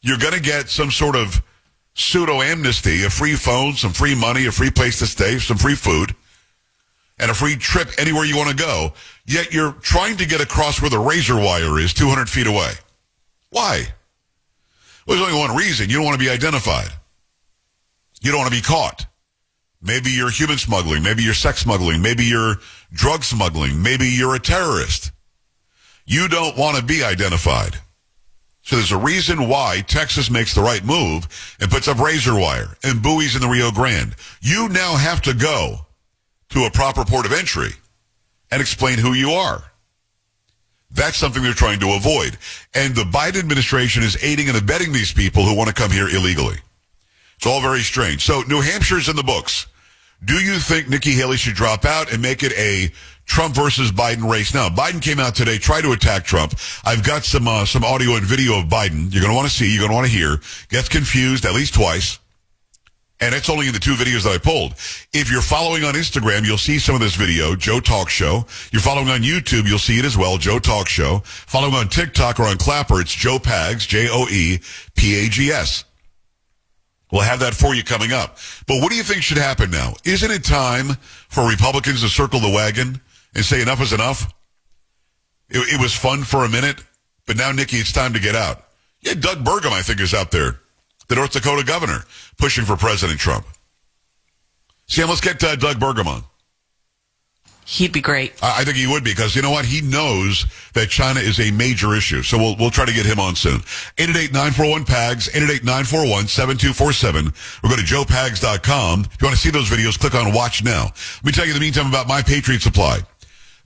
you're 0.02 0.18
going 0.18 0.34
to 0.34 0.42
get 0.42 0.70
some 0.70 0.92
sort 0.92 1.16
of 1.16 1.42
pseudo 1.94 2.42
amnesty, 2.42 3.04
a 3.04 3.10
free 3.10 3.36
phone, 3.36 3.74
some 3.74 3.92
free 3.92 4.16
money, 4.16 4.46
a 4.46 4.52
free 4.52 4.70
place 4.70 5.00
to 5.00 5.08
stay, 5.08 5.40
some 5.40 5.58
free 5.58 5.76
food, 5.76 6.16
and 7.18 7.32
a 7.32 7.34
free 7.34 7.56
trip 7.56 7.90
anywhere 7.98 8.26
you 8.26 8.38
want 8.38 8.50
to 8.50 8.56
go. 8.56 8.94
Yet 9.26 9.54
you're 9.54 9.72
trying 9.74 10.18
to 10.18 10.26
get 10.26 10.42
across 10.42 10.82
where 10.82 10.90
the 10.90 11.00
razor 11.00 11.36
wire 11.36 11.80
is 11.80 11.94
200 11.94 12.30
feet 12.30 12.48
away. 12.48 12.72
Why? 13.50 13.88
Well, 15.08 15.18
there's 15.18 15.28
only 15.28 15.40
one 15.40 15.56
reason. 15.56 15.90
You 15.90 15.98
don't 15.98 16.06
want 16.06 16.20
to 16.20 16.26
be 16.26 16.30
identified. 16.30 16.90
You 18.22 18.32
don't 18.32 18.42
want 18.42 18.54
to 18.54 18.60
be 18.60 18.66
caught. 18.66 19.06
Maybe 19.82 20.10
you're 20.10 20.32
human 20.32 20.58
smuggling. 20.58 21.04
Maybe 21.04 21.24
you're 21.24 21.34
sex 21.34 21.60
smuggling. 21.60 22.02
Maybe 22.02 22.26
you're 22.26 22.56
drug 22.92 23.24
smuggling. 23.24 23.82
Maybe 23.82 24.08
you're 24.08 24.36
a 24.36 24.40
terrorist. 24.40 25.12
You 26.06 26.28
don't 26.28 26.58
want 26.58 26.78
to 26.78 26.84
be 26.84 27.04
identified. 27.04 27.78
So 28.62 28.76
there's 28.76 28.92
a 28.92 28.98
reason 28.98 29.48
why 29.48 29.84
Texas 29.88 30.32
makes 30.32 30.56
the 30.56 30.62
right 30.62 30.84
move 30.84 31.28
and 31.60 31.70
puts 31.70 31.88
up 31.88 32.00
razor 32.00 32.34
wire 32.34 32.76
and 32.84 33.02
buoys 33.02 33.36
in 33.36 33.42
the 33.42 33.48
Rio 33.48 33.72
Grande. 33.72 34.16
You 34.42 34.70
now 34.70 34.96
have 34.96 35.22
to 35.24 35.34
go 35.34 35.86
to 36.50 36.66
a 36.66 36.72
proper 36.72 37.06
port 37.06 37.26
of 37.26 37.34
entry 37.34 37.72
and 38.50 38.62
explain 38.62 38.98
who 38.98 39.14
you 39.14 39.32
are. 39.32 39.64
That's 40.92 41.18
something 41.18 41.44
they're 41.44 41.54
trying 41.54 41.80
to 41.82 41.94
avoid. 41.94 42.38
And 42.74 42.96
the 42.96 43.04
Biden 43.04 43.40
administration 43.40 44.02
is 44.02 44.18
aiding 44.24 44.48
and 44.48 44.58
abetting 44.58 44.94
these 44.94 45.12
people 45.12 45.44
who 45.44 45.56
want 45.56 45.68
to 45.68 45.74
come 45.76 45.92
here 45.92 46.08
illegally. 46.08 46.58
It's 47.36 47.46
all 47.46 47.62
very 47.62 47.82
strange. 47.82 48.24
So 48.24 48.42
New 48.48 48.62
Hampshire's 48.62 49.10
in 49.10 49.16
the 49.16 49.24
books. 49.24 49.68
Do 50.24 50.36
you 50.36 50.58
think 50.58 50.90
Nikki 50.90 51.12
Haley 51.12 51.38
should 51.38 51.56
drop 51.56 51.86
out 51.86 52.12
and 52.12 52.22
make 52.22 52.44
it 52.44 52.54
a 52.54 52.92
Trump 53.26 53.56
versus 53.56 53.92
Biden 53.92 54.30
race. 54.30 54.54
Now, 54.54 54.70
Biden 54.70 55.02
came 55.02 55.20
out 55.20 55.36
today, 55.36 55.58
tried 55.58 55.82
to 55.82 55.92
attack 55.92 56.24
Trump. 56.26 56.54
I've 56.86 57.04
got 57.04 57.26
some 57.26 57.48
uh, 57.48 57.66
some 57.66 57.84
audio 57.84 58.16
and 58.16 58.26
video 58.26 58.60
of 58.60 58.66
Biden. 58.66 59.12
You're 59.12 59.22
going 59.22 59.32
to 59.32 59.36
want 59.36 59.48
to 59.48 59.54
see. 59.54 59.72
You're 59.72 59.82
going 59.82 59.92
to 59.92 59.96
want 59.96 60.08
to 60.08 60.14
hear. 60.14 60.40
Gets 60.70 60.90
confused 60.90 61.46
at 61.46 61.54
least 61.54 61.74
twice. 61.74 62.20
And 63.22 63.34
it's 63.34 63.50
only 63.50 63.68
in 63.68 63.74
the 63.74 63.80
two 63.80 63.94
videos 63.94 64.24
that 64.24 64.34
I 64.34 64.38
pulled. 64.38 64.74
If 65.14 65.32
you're 65.32 65.42
following 65.42 65.86
on 65.86 65.94
Instagram, 65.94 66.46
you'll 66.46 66.58
see 66.58 66.80
some 66.80 66.96
of 66.96 67.02
this 67.02 67.16
video, 67.16 67.56
Joe 67.56 67.80
Talk 67.80 68.10
Show. 68.10 68.46
You're 68.72 68.82
following 68.82 69.08
on 69.08 69.22
YouTube, 69.22 69.68
you'll 69.68 69.80
see 69.80 69.98
it 69.98 70.06
as 70.06 70.18
well, 70.18 70.38
Joe 70.38 70.60
Talk 70.60 70.90
Show. 70.90 71.20
Following 71.24 71.76
on 71.76 71.88
TikTok 71.88 72.42
or 72.42 72.44
on 72.44 72.58
Clapper, 72.58 73.00
it's 73.00 73.14
Joe 73.14 73.40
Pags, 73.40 73.88
J-O-E-P-A-G-S. 73.88 75.86
We'll 77.12 77.22
have 77.22 77.40
that 77.40 77.54
for 77.54 77.74
you 77.74 77.84
coming 77.84 78.12
up. 78.12 78.38
But 78.68 78.82
what 78.82 78.90
do 78.90 78.98
you 78.98 79.04
think 79.04 79.24
should 79.24 79.38
happen 79.38 79.72
now? 79.72 79.94
Isn't 80.04 80.32
it 80.32 80.44
time 80.44 80.96
for 81.30 81.48
Republicans 81.48 82.02
to 82.02 82.10
circle 82.10 82.42
the 82.42 82.50
wagon 82.50 83.00
and 83.36 83.46
say 83.46 83.62
enough 83.62 83.82
is 83.82 83.94
enough? 83.94 84.34
It, 85.50 85.74
it 85.74 85.82
was 85.82 85.94
fun 85.94 86.24
for 86.24 86.46
a 86.46 86.50
minute, 86.50 86.84
but 87.28 87.38
now, 87.38 87.52
Nikki, 87.52 87.78
it's 87.78 87.92
time 87.92 88.14
to 88.14 88.20
get 88.20 88.36
out. 88.36 88.64
Yeah, 89.02 89.14
Doug 89.14 89.44
Burgum, 89.44 89.72
I 89.72 89.82
think, 89.82 90.00
is 90.00 90.14
out 90.14 90.32
there, 90.32 90.60
the 91.08 91.16
North 91.16 91.34
Dakota 91.34 91.64
governor, 91.64 92.06
pushing 92.38 92.66
for 92.66 92.76
President 92.76 93.20
Trump. 93.20 93.46
Sam, 94.88 95.10
let's 95.10 95.22
get 95.22 95.44
uh, 95.44 95.56
Doug 95.56 95.78
Burgum 95.78 96.08
on. 96.08 96.24
He'd 97.68 97.92
be 97.92 98.02
great. 98.02 98.34
I 98.44 98.64
think 98.64 98.78
he 98.78 98.86
would 98.86 99.04
be 99.04 99.10
because 99.10 99.36
you 99.36 99.42
know 99.42 99.50
what? 99.50 99.66
He 99.66 99.82
knows 99.82 100.46
that 100.74 100.90
China 100.90 101.20
is 101.20 101.40
a 101.40 101.50
major 101.50 101.96
issue. 101.96 102.22
So 102.22 102.38
we'll, 102.38 102.56
we'll 102.58 102.70
try 102.70 102.86
to 102.86 102.94
get 102.94 103.08
him 103.08 103.20
on 103.20 103.36
soon. 103.36 103.62
888-941-PAGS, 103.98 105.30
888-941-7247. 105.30 107.64
Or 107.64 107.70
go 107.70 107.76
to 107.76 107.82
joepags.com. 107.82 109.06
If 109.12 109.20
you 109.20 109.26
want 109.26 109.36
to 109.36 109.42
see 109.42 109.50
those 109.50 109.68
videos, 109.68 110.00
click 110.00 110.14
on 110.14 110.32
watch 110.32 110.64
now. 110.64 110.84
Let 110.84 111.26
me 111.26 111.32
tell 111.32 111.46
you 111.46 111.54
in 111.54 111.58
the 111.58 111.66
meantime 111.66 111.88
about 111.88 112.08
My 112.08 112.22
Patriot 112.22 112.62
Supply. 112.62 113.00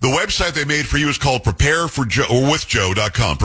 The 0.02 0.08
website 0.08 0.54
they 0.54 0.64
made 0.64 0.88
for 0.88 0.98
you 0.98 1.10
is 1.10 1.18
called 1.18 1.44
prepare 1.44 1.90
for 1.90 2.06
Joe 2.06 2.26
or 2.32 2.44
with 2.44 2.66
Joe.com. 2.68 3.38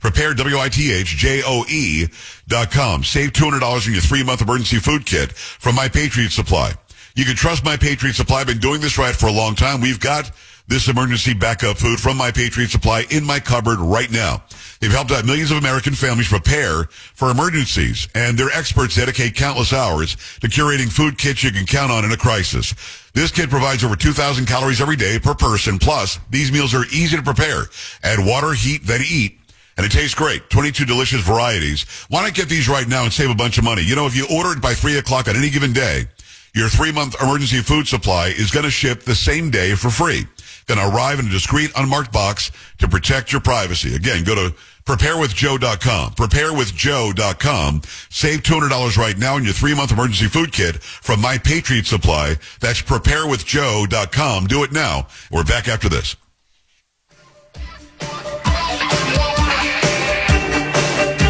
Prepare 0.00 0.34
W-I-T-H-J-O-E 0.34 2.06
dot 2.46 2.70
com. 2.70 3.02
Save 3.02 3.32
$200 3.32 3.62
on 3.86 3.92
your 3.92 4.00
three 4.00 4.22
month 4.22 4.42
emergency 4.42 4.78
food 4.78 5.04
kit 5.04 5.32
from 5.32 5.74
My 5.74 5.88
Patriot 5.88 6.30
Supply. 6.30 6.72
You 7.16 7.24
can 7.24 7.34
trust 7.34 7.64
My 7.64 7.76
Patriot 7.76 8.14
Supply. 8.14 8.40
I've 8.40 8.46
been 8.46 8.58
doing 8.58 8.80
this 8.80 8.96
right 8.96 9.14
for 9.14 9.26
a 9.26 9.32
long 9.32 9.56
time. 9.56 9.80
We've 9.80 9.98
got 9.98 10.30
this 10.68 10.88
emergency 10.88 11.34
backup 11.34 11.78
food 11.78 11.98
from 11.98 12.16
My 12.16 12.30
Patriot 12.30 12.70
Supply 12.70 13.04
in 13.10 13.24
my 13.24 13.40
cupboard 13.40 13.80
right 13.80 14.10
now. 14.10 14.44
They've 14.80 14.92
helped 14.92 15.10
out 15.10 15.24
millions 15.24 15.50
of 15.50 15.58
American 15.58 15.94
families 15.94 16.28
prepare 16.28 16.84
for 17.14 17.30
emergencies, 17.30 18.08
and 18.14 18.38
their 18.38 18.50
experts 18.50 18.96
dedicate 18.96 19.34
countless 19.34 19.72
hours 19.72 20.16
to 20.40 20.48
curating 20.48 20.90
food 20.90 21.18
kits 21.18 21.42
you 21.42 21.50
can 21.50 21.66
count 21.66 21.90
on 21.90 22.04
in 22.04 22.12
a 22.12 22.16
crisis. 22.16 22.74
This 23.14 23.32
kit 23.32 23.48
provides 23.48 23.82
over 23.82 23.96
2,000 23.96 24.46
calories 24.46 24.80
every 24.80 24.96
day 24.96 25.18
per 25.18 25.34
person. 25.34 25.78
Plus, 25.78 26.18
these 26.30 26.52
meals 26.52 26.74
are 26.74 26.84
easy 26.86 27.16
to 27.16 27.22
prepare. 27.22 27.64
Add 28.02 28.18
water, 28.26 28.52
heat, 28.52 28.82
then 28.84 29.00
eat. 29.08 29.38
And 29.76 29.84
it 29.84 29.92
tastes 29.92 30.14
great. 30.14 30.48
22 30.50 30.84
delicious 30.84 31.20
varieties. 31.20 31.84
Why 32.08 32.22
not 32.22 32.34
get 32.34 32.48
these 32.48 32.68
right 32.68 32.88
now 32.88 33.04
and 33.04 33.12
save 33.12 33.30
a 33.30 33.34
bunch 33.34 33.58
of 33.58 33.64
money? 33.64 33.82
You 33.82 33.94
know, 33.94 34.06
if 34.06 34.16
you 34.16 34.26
order 34.30 34.52
it 34.52 34.62
by 34.62 34.74
3 34.74 34.98
o'clock 34.98 35.28
on 35.28 35.36
any 35.36 35.50
given 35.50 35.72
day, 35.72 36.06
your 36.54 36.70
three-month 36.70 37.16
emergency 37.22 37.60
food 37.60 37.86
supply 37.86 38.28
is 38.28 38.50
going 38.50 38.64
to 38.64 38.70
ship 38.70 39.02
the 39.02 39.14
same 39.14 39.50
day 39.50 39.74
for 39.74 39.90
free. 39.90 40.24
Going 40.66 40.80
to 40.80 40.88
arrive 40.94 41.20
in 41.20 41.26
a 41.26 41.30
discreet, 41.30 41.70
unmarked 41.76 42.12
box 42.12 42.50
to 42.78 42.88
protect 42.88 43.30
your 43.30 43.40
privacy. 43.40 43.94
Again, 43.94 44.24
go 44.24 44.34
to 44.34 44.54
preparewithjoe.com. 44.84 46.12
Preparewithjoe.com. 46.12 47.82
Save 48.10 48.42
$200 48.42 48.96
right 48.96 49.16
now 49.16 49.34
on 49.36 49.44
your 49.44 49.52
three-month 49.52 49.92
emergency 49.92 50.26
food 50.26 50.52
kit 50.52 50.82
from 50.82 51.20
My 51.20 51.38
Patriot 51.38 51.86
Supply. 51.86 52.34
That's 52.60 52.82
preparewithjoe.com. 52.82 54.46
Do 54.46 54.64
it 54.64 54.72
now. 54.72 55.06
We're 55.30 55.44
back 55.44 55.68
after 55.68 55.88
this. 55.88 56.16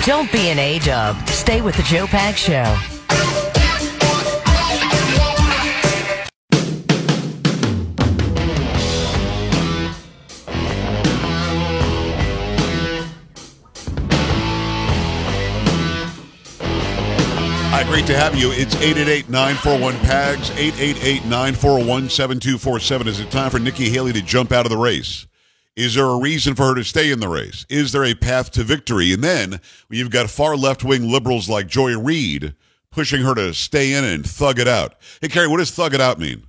Don't 0.06 0.30
be 0.32 0.48
an 0.50 0.58
A-dub. 0.58 1.28
Stay 1.28 1.60
with 1.60 1.76
the 1.76 1.82
Joe 1.82 2.06
Pags 2.06 2.36
Show. 2.36 2.95
Great 17.96 18.06
to 18.06 18.14
have 18.14 18.34
you. 18.34 18.52
It's 18.52 18.74
888-941-PAGS, 18.74 20.50
888-941-7247. 20.50 23.06
Is 23.06 23.20
it 23.20 23.30
time 23.30 23.50
for 23.50 23.58
Nikki 23.58 23.88
Haley 23.88 24.12
to 24.12 24.20
jump 24.20 24.52
out 24.52 24.66
of 24.66 24.70
the 24.70 24.76
race? 24.76 25.26
Is 25.76 25.94
there 25.94 26.04
a 26.04 26.18
reason 26.18 26.54
for 26.54 26.66
her 26.66 26.74
to 26.74 26.84
stay 26.84 27.10
in 27.10 27.20
the 27.20 27.28
race? 27.28 27.64
Is 27.70 27.92
there 27.92 28.04
a 28.04 28.14
path 28.14 28.50
to 28.50 28.64
victory? 28.64 29.14
And 29.14 29.24
then 29.24 29.62
you've 29.88 30.10
got 30.10 30.28
far 30.28 30.58
left-wing 30.58 31.10
liberals 31.10 31.48
like 31.48 31.68
Joy 31.68 31.98
Reid 31.98 32.54
pushing 32.90 33.22
her 33.22 33.34
to 33.34 33.54
stay 33.54 33.94
in 33.94 34.04
and 34.04 34.28
thug 34.28 34.58
it 34.58 34.68
out. 34.68 34.96
Hey, 35.22 35.28
Carrie, 35.28 35.48
what 35.48 35.56
does 35.56 35.70
thug 35.70 35.94
it 35.94 36.00
out 36.02 36.18
mean? 36.18 36.45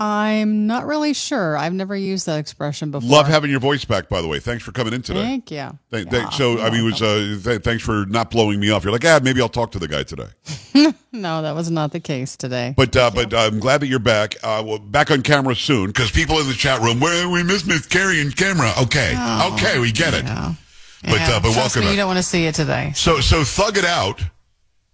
I'm 0.00 0.66
not 0.66 0.86
really 0.86 1.12
sure. 1.12 1.56
I've 1.56 1.72
never 1.72 1.96
used 1.96 2.26
that 2.26 2.38
expression 2.38 2.90
before. 2.90 3.08
Love 3.10 3.26
having 3.26 3.50
your 3.50 3.60
voice 3.60 3.84
back, 3.84 4.08
by 4.08 4.20
the 4.22 4.28
way. 4.28 4.38
Thanks 4.38 4.62
for 4.62 4.72
coming 4.72 4.92
in 4.92 5.02
today. 5.02 5.22
Thank 5.22 5.50
you. 5.50 5.78
Thank, 5.90 6.12
Yeah, 6.12 6.28
so, 6.30 6.60
I 6.60 6.70
mean, 6.70 6.80
it 6.80 6.84
was, 6.84 7.02
uh, 7.02 7.38
th- 7.42 7.62
thanks 7.62 7.82
for 7.82 8.06
not 8.06 8.30
blowing 8.30 8.60
me 8.60 8.70
off. 8.70 8.84
You're 8.84 8.92
like, 8.92 9.04
ah, 9.04 9.18
maybe 9.22 9.40
I'll 9.40 9.48
talk 9.48 9.72
to 9.72 9.78
the 9.78 9.88
guy 9.88 10.02
today. 10.04 10.28
No, 11.10 11.40
that 11.40 11.54
was 11.54 11.70
not 11.70 11.90
the 11.92 12.00
case 12.00 12.36
today. 12.36 12.74
But 12.76 12.94
uh, 12.94 13.10
but 13.12 13.32
I'm 13.32 13.58
glad 13.60 13.80
that 13.80 13.86
you're 13.86 13.98
back. 13.98 14.36
Uh, 14.42 14.62
well, 14.64 14.78
back 14.78 15.10
on 15.10 15.22
camera 15.22 15.56
soon 15.56 15.86
because 15.86 16.10
people 16.10 16.38
in 16.38 16.46
the 16.46 16.52
chat 16.52 16.82
room, 16.82 17.00
well, 17.00 17.32
we 17.32 17.42
miss 17.42 17.66
Miss 17.66 17.86
Carrie 17.86 18.20
in 18.20 18.30
camera. 18.30 18.70
Okay, 18.82 19.16
okay, 19.54 19.78
we 19.80 19.90
get 19.90 20.12
it. 20.12 20.24
Yeah. 20.24 20.52
But, 21.02 21.10
Yeah. 21.12 21.28
uh, 21.28 21.40
but 21.40 21.52
Trust 21.54 21.56
welcome 21.56 21.84
me, 21.86 21.90
you 21.92 21.96
don't 21.96 22.08
want 22.08 22.18
to 22.18 22.22
see 22.22 22.44
it 22.44 22.54
today. 22.54 22.92
So 22.94 23.20
so 23.20 23.42
thug 23.42 23.78
it 23.78 23.86
out 23.86 24.20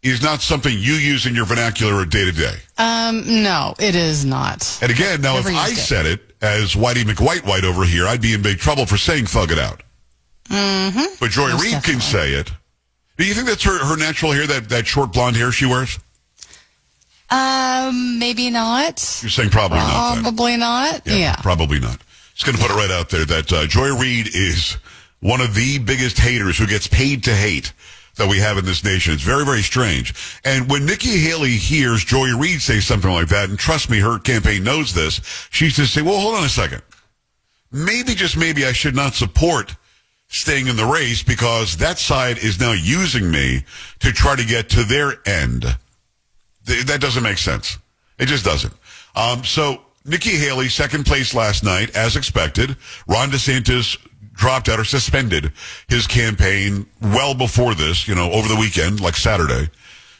is 0.04 0.23
not 0.23 0.42
something 0.42 0.73
you 0.73 0.92
use 0.94 1.26
in 1.26 1.34
your 1.34 1.46
vernacular 1.46 1.94
or 1.94 2.04
day 2.04 2.26
to 2.26 2.32
day. 2.32 2.54
Um, 2.76 3.42
no, 3.42 3.75
it 3.80 3.96
is 3.96 4.25
not. 4.25 4.78
And 4.82 4.92
again, 4.92 5.23
now 5.23 5.34
Never 5.34 5.49
if 5.49 5.56
I 5.56 5.68
it. 5.70 5.76
said 5.76 6.06
it 6.06 6.20
as 6.42 6.75
Whitey 6.75 7.04
McWhite 7.04 7.46
White 7.46 7.64
over 7.64 7.84
here, 7.84 8.06
I'd 8.06 8.20
be 8.20 8.34
in 8.34 8.42
big 8.42 8.58
trouble 8.58 8.84
for 8.84 8.99
saying 8.99 9.26
thug 9.26 9.50
it 9.50 9.58
out. 9.58 9.82
Mm-hmm. 10.50 11.14
But 11.18 11.30
Joy 11.30 11.49
Most 11.49 11.64
Reid 11.64 11.82
can 11.82 12.00
say 12.00 12.32
it. 12.32 12.52
Do 13.16 13.25
you 13.25 13.32
think 13.32 13.49
that's 13.49 13.62
her, 13.62 13.78
her 13.78 13.96
natural 13.96 14.32
hair, 14.32 14.46
that, 14.46 14.68
that 14.68 14.87
short 14.87 15.12
blonde 15.12 15.37
hair 15.37 15.50
she 15.50 15.64
wears? 15.66 15.99
Um, 17.30 18.18
maybe 18.18 18.50
not. 18.50 19.20
You're 19.23 19.30
saying 19.30 19.50
probably 19.50 19.78
not. 19.78 20.23
Probably 20.23 20.56
not. 20.58 21.06
Yeah. 21.06 21.37
Probably 21.37 21.80
not. 21.80 21.99
Just 22.34 22.44
going 22.44 22.56
to 22.56 22.62
put 22.62 22.70
it 22.70 22.75
right 22.75 22.90
out 22.90 23.08
there 23.08 23.25
that 23.25 23.52
uh, 23.52 23.66
Joy 23.66 23.96
Reid 23.96 24.34
is 24.34 24.76
one 25.20 25.40
of 25.40 25.54
the 25.54 25.78
biggest 25.78 26.18
haters 26.18 26.58
who 26.58 26.66
gets 26.66 26.87
paid 26.87 27.25
to 27.25 27.34
hate 27.34 27.73
that 28.16 28.28
we 28.28 28.38
have 28.38 28.59
in 28.59 28.64
this 28.64 28.85
nation. 28.85 29.12
It's 29.14 29.23
very, 29.23 29.44
very 29.44 29.62
strange. 29.62 30.14
And 30.44 30.71
when 30.71 30.87
Nikki 30.87 31.18
Haley 31.18 31.56
hears 31.56 32.04
Joy 32.04 32.37
Reid 32.37 32.61
say 32.62 32.80
something 32.80 33.11
like 33.11 33.28
that, 33.28 33.49
and 33.49 33.59
trust 33.59 33.90
me, 33.90 33.99
her 33.99 34.18
campaign 34.18 34.64
knows 34.64 34.94
this, 34.94 35.21
she's 35.50 35.76
to 35.76 35.87
say, 35.87 36.02
well, 36.02 36.21
hold 36.21 36.37
on 36.37 36.44
a 36.44 36.49
second. 36.49 36.83
Maybe, 37.73 38.14
just 38.14 38.37
maybe, 38.37 38.64
I 38.64 38.73
should 38.73 38.94
not 38.94 39.14
support 39.14 39.75
staying 40.28 40.68
in 40.68 40.76
the 40.76 40.87
race 40.87 41.23
because 41.23 41.76
that 41.78 41.99
side 41.99 42.38
is 42.38 42.61
now 42.61 42.73
using 42.73 43.30
me 43.30 43.64
to 44.00 44.12
try 44.12 44.37
to 44.37 44.44
get 44.44 44.68
to 44.71 44.85
their 44.85 45.14
end. 45.26 45.64
That 46.64 47.00
doesn't 47.00 47.23
make 47.23 47.38
sense. 47.38 47.78
It 48.18 48.26
just 48.26 48.44
doesn't. 48.44 48.73
Um, 49.16 49.44
so 49.44 49.83
Nikki 50.04 50.30
Haley, 50.30 50.68
second 50.68 51.04
place 51.04 51.35
last 51.35 51.64
night, 51.64 51.94
as 51.97 52.16
expected. 52.16 52.76
Ron 53.06 53.30
DeSantis 53.30 53.97
dropped 54.35 54.69
out 54.69 54.79
or 54.79 54.85
suspended 54.85 55.53
his 55.88 56.07
campaign 56.07 56.87
well 57.00 57.35
before 57.35 57.75
this, 57.75 58.07
you 58.07 58.14
know, 58.14 58.31
over 58.33 58.49
the 58.49 58.57
weekend, 58.57 59.00
like 59.00 59.17
Saturday. 59.17 59.71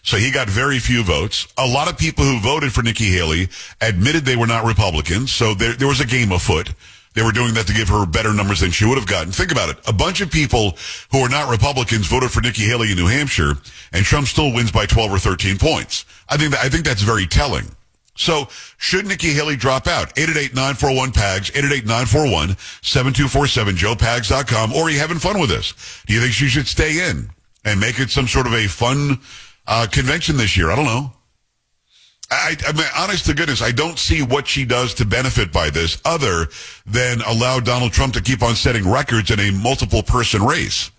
So 0.03 0.19
he 0.19 0.31
got 0.31 0.49
very 0.49 0.79
few 0.79 1.03
votes. 1.03 1.49
A 1.57 1.67
lot 1.67 1.91
of 1.91 1.99
people 1.99 2.25
who 2.25 2.39
voted 2.39 2.73
for 2.73 2.83
Nikki 2.83 3.07
Haley 3.07 3.49
admitted 3.81 4.25
they 4.25 4.37
were 4.37 4.47
not 4.47 4.65
Republicans. 4.65 5.33
So 5.33 5.55
there, 5.55 5.73
there 5.73 5.89
was 5.89 6.01
a 6.01 6.07
game 6.07 6.31
afoot. 6.31 6.75
They 7.15 7.23
were 7.23 7.33
doing 7.33 7.55
that 7.55 7.67
to 7.69 7.73
give 7.73 7.89
her 7.89 8.05
better 8.05 8.35
numbers 8.35 8.61
than 8.61 8.71
she 8.71 8.85
would 8.85 8.99
have 8.99 9.07
gotten. 9.07 9.33
Think 9.33 9.53
about 9.53 9.71
it. 9.71 9.79
A 9.89 9.93
bunch 9.93 10.21
of 10.21 10.31
people 10.31 10.77
who 11.11 11.19
are 11.21 11.29
not 11.29 11.49
Republicans 11.49 12.07
voted 12.07 12.31
for 12.31 12.41
Nikki 12.41 12.63
Haley 12.63 12.91
in 12.91 12.99
New 12.99 13.07
Hampshire, 13.07 13.55
and 13.93 14.05
Trump 14.05 14.27
still 14.27 14.53
wins 14.53 14.73
by 14.73 14.85
12 14.85 15.13
or 15.13 15.19
13 15.19 15.57
points. 15.57 16.05
I 16.29 16.37
think 16.37 16.51
that, 16.51 16.65
I 16.65 16.69
think 16.69 16.85
that's 16.85 17.03
very 17.03 17.27
telling. 17.27 17.65
So, 18.17 18.47
should 18.79 19.07
Nikki 19.07 19.33
Haley 19.33 19.57
drop 19.57 19.89
out? 19.89 20.15
888-941-PAGS, 20.15 21.51
888-941-7247, 21.51 23.77
joepags.com, 23.77 24.73
or 24.73 24.85
are 24.85 24.91
you 24.91 25.01
having 25.01 25.19
fun 25.19 25.41
with 25.41 25.51
this? 25.51 25.75
Do 26.07 26.15
you 26.15 26.21
think 26.21 26.33
she 26.33 26.47
should 26.47 26.69
stay 26.69 27.09
in 27.09 27.29
and 27.65 27.81
make 27.81 27.99
it 27.99 28.11
some 28.11 28.29
sort 28.29 28.47
of 28.47 28.55
a 28.55 28.69
fun 28.69 29.19
uh, 29.67 29.89
convention 29.91 30.37
this 30.37 30.57
year? 30.57 30.71
I 30.71 30.77
don't 30.77 30.85
know. 30.85 31.13
I, 32.31 32.57
I 32.67 32.73
mean, 32.73 32.87
honest 32.97 33.27
to 33.27 33.35
goodness, 33.35 33.63
I 33.63 33.71
don't 33.71 33.99
see 33.99 34.23
what 34.23 34.47
she 34.47 34.65
does 34.65 34.95
to 34.95 35.05
benefit 35.05 35.53
by 35.53 35.71
this 35.71 36.01
other 36.05 36.49
than 36.87 37.21
allow 37.23 37.61
Donald 37.61 37.93
Trump 37.93 38.15
to 38.15 38.23
keep 38.23 38.43
on 38.43 38.55
setting 38.55 38.91
records 38.91 39.31
in 39.31 39.41
a 39.41 39.51
multiple 39.51 40.03
person 40.03 40.43
race. 40.43 40.91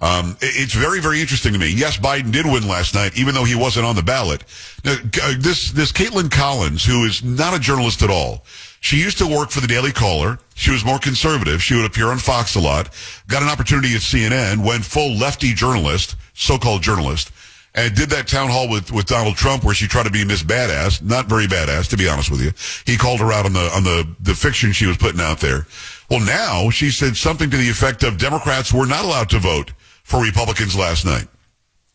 Um, 0.00 0.36
it's 0.40 0.74
very, 0.74 1.00
very 1.00 1.20
interesting 1.20 1.52
to 1.52 1.58
me. 1.58 1.70
Yes, 1.70 1.96
Biden 1.96 2.30
did 2.30 2.46
win 2.46 2.68
last 2.68 2.94
night, 2.94 3.18
even 3.18 3.34
though 3.34 3.44
he 3.44 3.56
wasn't 3.56 3.84
on 3.84 3.96
the 3.96 4.02
ballot. 4.02 4.44
Now, 4.84 4.96
uh, 5.22 5.34
this, 5.38 5.72
this 5.72 5.90
Kaitlan 5.90 6.30
Collins, 6.30 6.84
who 6.84 7.04
is 7.04 7.24
not 7.24 7.54
a 7.54 7.58
journalist 7.58 8.02
at 8.02 8.10
all, 8.10 8.44
she 8.80 8.98
used 8.98 9.18
to 9.18 9.26
work 9.26 9.50
for 9.50 9.60
the 9.60 9.66
Daily 9.66 9.90
Caller. 9.90 10.38
She 10.54 10.70
was 10.70 10.84
more 10.84 11.00
conservative. 11.00 11.60
She 11.60 11.74
would 11.74 11.84
appear 11.84 12.08
on 12.08 12.18
Fox 12.18 12.54
a 12.54 12.60
lot. 12.60 12.90
Got 13.26 13.42
an 13.42 13.48
opportunity 13.48 13.94
at 13.94 14.00
CNN, 14.00 14.64
went 14.64 14.84
full 14.84 15.16
lefty 15.16 15.52
journalist, 15.52 16.14
so-called 16.34 16.82
journalist, 16.82 17.32
and 17.74 17.92
did 17.96 18.08
that 18.10 18.28
town 18.28 18.50
hall 18.50 18.68
with, 18.68 18.92
with 18.92 19.06
Donald 19.06 19.34
Trump 19.34 19.64
where 19.64 19.74
she 19.74 19.88
tried 19.88 20.04
to 20.04 20.10
be 20.10 20.24
Miss 20.24 20.44
Badass. 20.44 21.02
Not 21.02 21.26
very 21.26 21.46
badass, 21.46 21.88
to 21.88 21.96
be 21.96 22.08
honest 22.08 22.30
with 22.30 22.40
you. 22.40 22.52
He 22.90 22.96
called 22.96 23.18
her 23.18 23.32
out 23.32 23.46
on 23.46 23.52
the, 23.52 23.68
on 23.74 23.82
the, 23.82 24.08
the 24.20 24.34
fiction 24.34 24.70
she 24.70 24.86
was 24.86 24.96
putting 24.96 25.20
out 25.20 25.40
there. 25.40 25.66
Well, 26.08 26.20
now 26.20 26.70
she 26.70 26.90
said 26.92 27.16
something 27.16 27.50
to 27.50 27.56
the 27.56 27.68
effect 27.68 28.04
of 28.04 28.16
Democrats 28.16 28.72
were 28.72 28.86
not 28.86 29.04
allowed 29.04 29.30
to 29.30 29.40
vote 29.40 29.72
for 30.08 30.22
Republicans 30.22 30.74
last 30.74 31.04
night. 31.04 31.28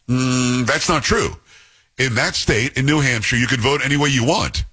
Mm, 0.07 0.67
that's 0.67 0.87
not 0.87 1.01
true. 1.01 1.35
In 1.97 2.13
that 2.13 2.35
state, 2.35 2.77
in 2.77 2.85
New 2.85 2.99
Hampshire, 2.99 3.37
you 3.37 3.47
could 3.47 3.59
vote 3.59 3.81
any 3.83 3.97
way 3.97 4.09
you 4.09 4.23
want 4.23 4.65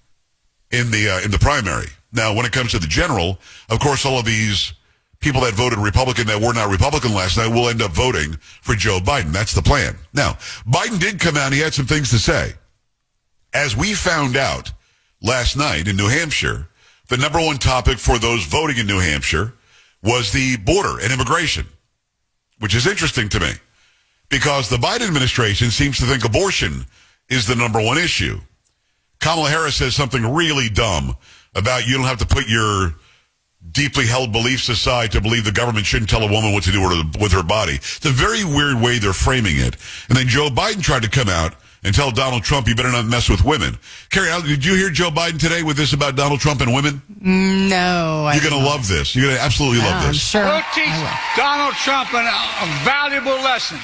in 0.71 0.91
the 0.91 1.09
uh, 1.09 1.21
in 1.25 1.31
the 1.31 1.39
primary. 1.39 1.87
Now, 2.13 2.35
when 2.35 2.45
it 2.45 2.53
comes 2.53 2.73
to 2.73 2.79
the 2.79 2.87
general, 2.87 3.39
of 3.71 3.81
course, 3.81 4.05
all 4.05 4.19
of 4.19 4.27
these 4.27 4.75
people 5.21 5.41
that 5.43 5.55
voted 5.55 5.79
Republican 5.79 6.27
that 6.27 6.41
were 6.41 6.53
not 6.53 6.71
Republican 6.71 7.15
last 7.15 7.39
night 7.39 7.49
will 7.49 7.71
end 7.71 7.81
up 7.81 7.93
voting 7.93 8.35
for 8.61 8.75
Joe 8.75 8.99
Biden. 9.01 9.33
That's 9.33 9.55
the 9.55 9.63
plan. 9.63 9.97
Now, 10.13 10.33
Biden 10.67 11.01
did 11.01 11.19
come 11.19 11.37
out 11.37 11.47
and 11.47 11.55
he 11.55 11.61
had 11.61 11.75
some 11.75 11.87
things 11.87 12.11
to 12.11 12.19
say. 12.19 12.53
As 13.55 13.75
we 13.75 13.95
found 13.95 14.37
out 14.37 14.71
last 15.23 15.57
night 15.57 15.89
in 15.89 15.97
New 15.97 16.09
Hampshire, 16.09 16.69
the 17.09 17.17
number 17.17 17.39
one 17.39 17.57
topic 17.57 17.99
for 17.99 18.19
those 18.19 18.45
voting 18.45 18.77
in 18.77 18.87
New 18.87 19.01
Hampshire 19.01 19.55
was 20.03 20.31
the 20.31 20.57
border 20.59 21.01
and 21.01 21.13
immigration, 21.13 21.67
which 22.61 22.75
is 22.75 22.87
interesting 22.87 23.29
to 23.29 23.41
me 23.41 23.51
because 24.29 24.69
the 24.69 24.77
Biden 24.77 25.07
administration 25.07 25.71
seems 25.71 25.99
to 25.99 26.05
think 26.05 26.25
abortion 26.25 26.87
is 27.29 27.47
the 27.47 27.57
number 27.57 27.81
one 27.81 27.99
issue. 27.99 28.39
Kamala 29.21 29.51
Harris 29.51 29.77
says 29.77 29.95
something 29.95 30.35
really 30.35 30.69
dumb 30.69 31.17
about 31.55 31.87
you 31.87 31.97
don't 31.97 32.07
have 32.07 32.19
to 32.19 32.27
put 32.27 32.49
your 32.49 32.95
deeply 33.73 34.07
held 34.07 34.33
beliefs 34.33 34.69
aside 34.69 35.13
to 35.13 35.21
believe 35.21 35.45
the 35.45 35.53
government 35.53 35.85
shouldn't 35.85 36.09
tell 36.09 36.23
a 36.23 36.31
woman 36.31 36.53
what 36.53 36.63
to 36.63 36.73
do 36.73 36.81
with 37.21 37.33
her, 37.33 37.43
body. 37.43 37.75
It's 37.75 38.07
a 38.07 38.11
very 38.11 38.45
weird 38.45 38.81
way 38.81 38.99
they're 38.99 39.13
framing 39.13 39.57
it. 39.57 39.77
And 40.09 40.17
then 40.17 40.29
Joe 40.29 40.49
Biden 40.49 40.83
tried 40.83 41.03
to 41.03 41.11
come 41.11 41.29
out 41.29 41.55
and 41.83 41.95
tell 41.95 42.11
Donald 42.11 42.43
Trump, 42.43 42.69
you 42.69 42.75
better 42.75 42.93
not 42.93 43.07
mess 43.07 43.29
with 43.29 43.45
women. 43.45 43.79
Carrie, 44.11 44.29
did 44.43 44.65
you 44.65 44.75
hear 44.75 44.91
Joe 44.91 45.11
Biden 45.11 45.39
today 45.39 45.63
with 45.63 45.77
this 45.77 45.93
about 45.93 46.17
Donald 46.17 46.41
Trump 46.41 46.61
and 46.61 46.75
women? 46.75 47.01
No. 47.21 48.27
I 48.27 48.35
You're 48.35 48.51
going 48.51 48.63
to 48.63 48.69
love 48.69 48.87
this. 48.89 49.15
You're 49.15 49.27
going 49.27 49.37
to 49.37 49.43
absolutely 49.43 49.79
love 49.79 50.03
I'm 50.03 50.09
this. 50.09 50.21
sure. 50.21 50.45
We'll 50.45 50.63
teach 50.75 50.93
Donald 51.37 51.75
Trump 51.75 52.13
an, 52.15 52.27
a 52.27 52.85
valuable 52.85 53.43
lesson. 53.43 53.79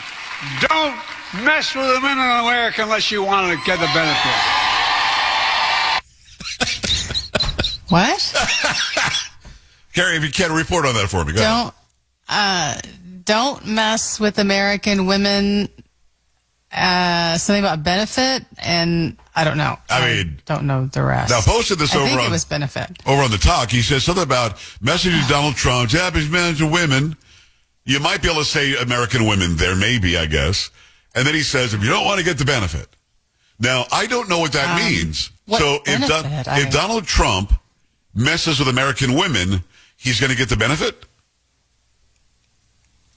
Don't 0.61 0.97
mess 1.45 1.75
with 1.75 1.87
the 1.95 2.00
men 2.00 2.19
in 2.19 2.47
America 2.47 2.83
unless 2.83 3.11
you 3.11 3.23
want 3.23 3.50
to 3.50 3.65
get 3.65 3.79
the 3.81 3.88
benefit. 3.95 4.33
What? 7.88 8.19
Carrie, 9.95 10.17
if 10.17 10.25
you 10.25 10.31
can, 10.31 10.53
report 10.53 10.87
on 10.87 10.95
that 10.95 11.09
for 11.09 11.25
me. 11.25 11.33
Go 11.33 11.38
don't 11.38 11.75
uh, 12.29 12.79
don't 13.25 13.65
mess 13.67 14.19
with 14.19 14.38
American 14.38 15.07
women. 15.07 15.69
Uh, 16.73 17.38
something 17.38 17.62
about 17.64 17.82
benefit, 17.85 18.44
and 18.58 19.16
I 19.35 19.44
don't 19.44 19.56
know. 19.56 19.78
I 19.88 20.14
mean- 20.14 20.40
don't 20.46 20.64
know 20.64 20.87
the 20.87 21.02
rest. 21.02 21.30
Now, 21.30 21.40
posted 21.40 21.78
this 21.78 21.94
I 21.94 21.99
over 21.99 22.06
think 22.08 22.20
on- 22.20 22.26
it 22.26 22.30
was 22.30 22.44
benefit. 22.44 22.99
over 23.06 23.23
on 23.23 23.30
the 23.30 23.38
talk, 23.38 23.70
he 23.70 23.82
says 23.82 24.04
something 24.04 24.23
about 24.25 24.56
messaging 24.82 25.23
to 25.23 25.28
Donald 25.28 25.54
Trump, 25.56 25.88
Japanese 25.90 26.28
men 26.28 26.54
to 26.56 26.66
women. 26.66 27.16
You 27.85 28.00
might 28.00 28.20
be 28.20 28.28
able 28.28 28.40
to 28.42 28.49
say 28.49 28.76
American 28.76 29.26
women 29.26 29.56
there, 29.56 29.76
maybe, 29.76 30.18
I 30.18 30.26
guess. 30.26 30.70
And 31.14 31.25
then 31.26 31.35
he 31.35 31.42
says, 31.42 31.73
if 31.73 31.82
you 31.82 31.88
don't 31.88 32.04
want 32.04 32.18
to 32.18 32.25
get 32.25 32.37
the 32.37 32.44
benefit. 32.44 32.88
Now, 33.61 33.87
I 33.92 34.06
don't 34.06 34.28
know 34.28 34.38
what 34.40 34.52
that 34.52 34.76
means. 34.76 35.28
Um, 35.28 35.52
what 35.52 35.61
so 35.61 35.78
if, 35.87 36.08
Don- 36.08 36.26
I- 36.26 36.61
if 36.61 36.73
Donald 36.73 37.06
Trump 37.06 37.54
messes 38.14 38.58
with 38.58 38.68
American 38.68 39.14
women, 39.14 39.62
he's 39.96 40.20
going 40.20 40.30
to 40.30 40.37
get 40.37 40.49
the 40.49 40.56
benefit? 40.56 41.04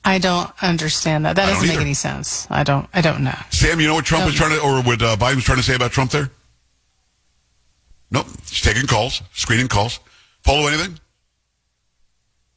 I 0.05 0.17
don't 0.17 0.49
understand 0.63 1.25
that. 1.25 1.35
That 1.35 1.43
I 1.43 1.51
don't 1.51 1.61
doesn't 1.61 1.75
make 1.75 1.81
any 1.85 1.93
sense. 1.93 2.47
I 2.49 2.63
don't. 2.63 2.87
I 2.93 3.01
don't 3.01 3.23
know. 3.23 3.35
Sam, 3.51 3.79
you 3.79 3.87
know 3.87 3.95
what 3.95 4.05
Trump 4.05 4.21
No. 4.21 4.25
was 4.27 4.35
trying 4.35 4.51
to, 4.51 4.61
or 4.61 4.81
what 4.81 5.01
uh, 5.01 5.15
Biden 5.17 5.35
was 5.35 5.43
trying 5.43 5.57
to 5.57 5.63
say 5.63 5.75
about 5.75 5.91
Trump 5.91 6.11
there? 6.11 6.29
Nope. 8.11 8.27
He's 8.47 8.61
taking 8.61 8.87
calls, 8.87 9.21
screening 9.33 9.67
calls. 9.67 9.99
Polo, 10.43 10.67
anything? 10.67 10.97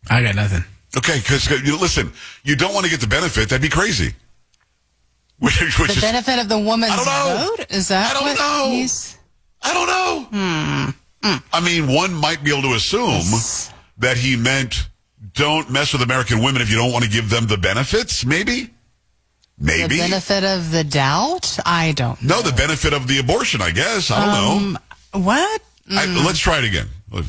I 0.08 0.22
got 0.22 0.34
nothing. 0.34 0.64
Okay, 0.96 1.18
because 1.18 1.49
you 1.66 1.78
listen, 1.78 2.12
you 2.44 2.54
don't 2.56 2.75
want 2.75 2.84
to 2.84 2.90
get 2.90 3.00
the 3.00 3.06
benefit. 3.06 3.49
That'd 3.49 3.62
be 3.62 3.68
crazy. 3.68 4.14
Which, 5.38 5.61
which 5.61 5.88
The 5.90 5.94
is, 5.96 6.00
benefit 6.00 6.38
of 6.38 6.49
the 6.49 6.58
woman's 6.58 6.92
I 6.92 6.96
don't 6.96 7.06
know. 7.40 7.56
vote 7.56 7.66
is 7.70 7.88
that 7.88 8.11
I 8.11 8.14
don't 8.14 8.28
what 8.28 8.38
know. 8.38 8.70
he's? 8.70 9.18
I 9.61 9.75
don't 9.75 9.87
know. 9.88 10.92
Hmm. 11.25 11.37
I 11.52 11.61
mean, 11.61 11.92
one 11.92 12.14
might 12.14 12.44
be 12.44 12.52
able 12.52 12.62
to 12.70 12.75
assume 12.76 13.22
that 13.99 14.16
he 14.16 14.37
meant 14.37 14.88
don't 15.35 15.71
mess 15.71 15.93
with 15.93 16.02
American 16.02 16.43
women 16.43 16.62
if 16.62 16.71
you 16.71 16.76
don't 16.76 16.93
want 16.93 17.05
to 17.05 17.11
give 17.11 17.31
them 17.31 17.47
the 17.47 17.57
benefits. 17.57 18.25
Maybe, 18.25 18.71
Maybe. 19.59 19.97
The 19.97 20.02
benefit 20.02 20.45
of 20.45 20.71
the 20.71 20.85
doubt? 20.85 21.59
I 21.64 21.93
don't 21.93 22.21
know. 22.23 22.37
no, 22.37 22.43
the 22.43 22.52
benefit 22.57 22.93
of 22.93 23.07
the 23.07 23.19
abortion. 23.19 23.62
I 23.62 23.71
guess. 23.71 24.11
I 24.11 24.25
don't 24.25 24.35
know. 24.35 24.79
Um, 25.14 25.25
what? 25.25 25.62
I, 25.91 26.07
let's 26.25 26.38
try 26.38 26.59
it 26.59 26.64
again. 26.64 26.88
We'll 27.11 27.23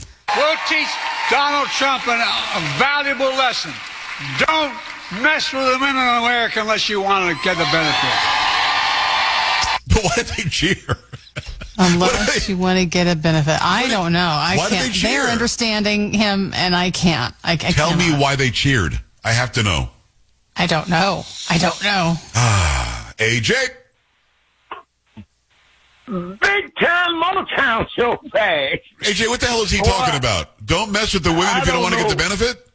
teach 0.68 0.88
Donald 1.30 1.68
Trump 1.68 2.08
an, 2.08 2.20
a 2.22 2.80
valuable 2.80 3.30
lesson. 3.38 3.72
Don't 4.40 4.74
mess 5.22 5.52
with 5.54 5.66
the 5.72 5.80
men 5.80 5.96
in 5.96 6.24
America 6.24 6.62
unless 6.62 6.90
you 6.90 7.02
want 7.02 7.30
to 7.30 7.44
get 7.44 7.58
the 7.58 7.66
benefit. 7.72 8.14
But 9.88 10.04
why 10.04 10.16
did 10.16 10.28
they 10.28 10.50
cheer? 10.50 10.98
Unless 11.84 12.48
you 12.50 12.58
want 12.58 12.80
to 12.80 12.86
get 12.86 13.08
a 13.08 13.16
benefit. 13.16 13.58
I 13.62 13.88
don't 13.90 14.14
know. 14.14 14.20
I 14.20 14.56
why 14.58 14.70
can't. 14.70 14.88
they 14.88 14.94
cheer? 14.94 15.22
are 15.24 15.28
understanding 15.30 16.14
him, 16.14 16.52
and 16.56 16.76
I 16.76 16.92
can't. 16.92 17.34
I, 17.44 17.54
I 17.54 17.56
Tell 17.58 17.96
me 17.96 18.12
why 18.14 18.36
they 18.36 18.50
cheered. 18.52 19.00
I 19.24 19.32
have 19.32 19.52
to 19.54 19.64
know. 19.64 19.90
I 20.56 20.68
don't 20.68 20.88
know. 20.90 21.24
I 21.50 21.58
don't 21.58 21.84
know. 21.84 22.16
AJ. 23.18 23.54
Big 26.06 26.76
time 26.76 27.22
Motown 27.22 27.88
show 27.90 28.20
bag. 28.34 28.80
AJ, 29.02 29.30
what 29.30 29.40
the 29.40 29.46
hell 29.48 29.62
is 29.64 29.72
he 29.72 29.82
Well, 29.82 29.92
talking 29.98 30.14
I- 30.16 30.18
about? 30.18 30.66
Don't 30.66 30.92
mess 30.92 31.14
with 31.14 31.24
the 31.24 31.30
women 31.32 31.46
I 31.48 31.60
if 31.60 31.66
you 31.66 31.72
don't 31.72 31.82
don't 31.82 31.84
want 31.84 31.96
to 31.96 32.02
get 32.02 32.10
the 32.10 32.16
benefit? 32.16 32.70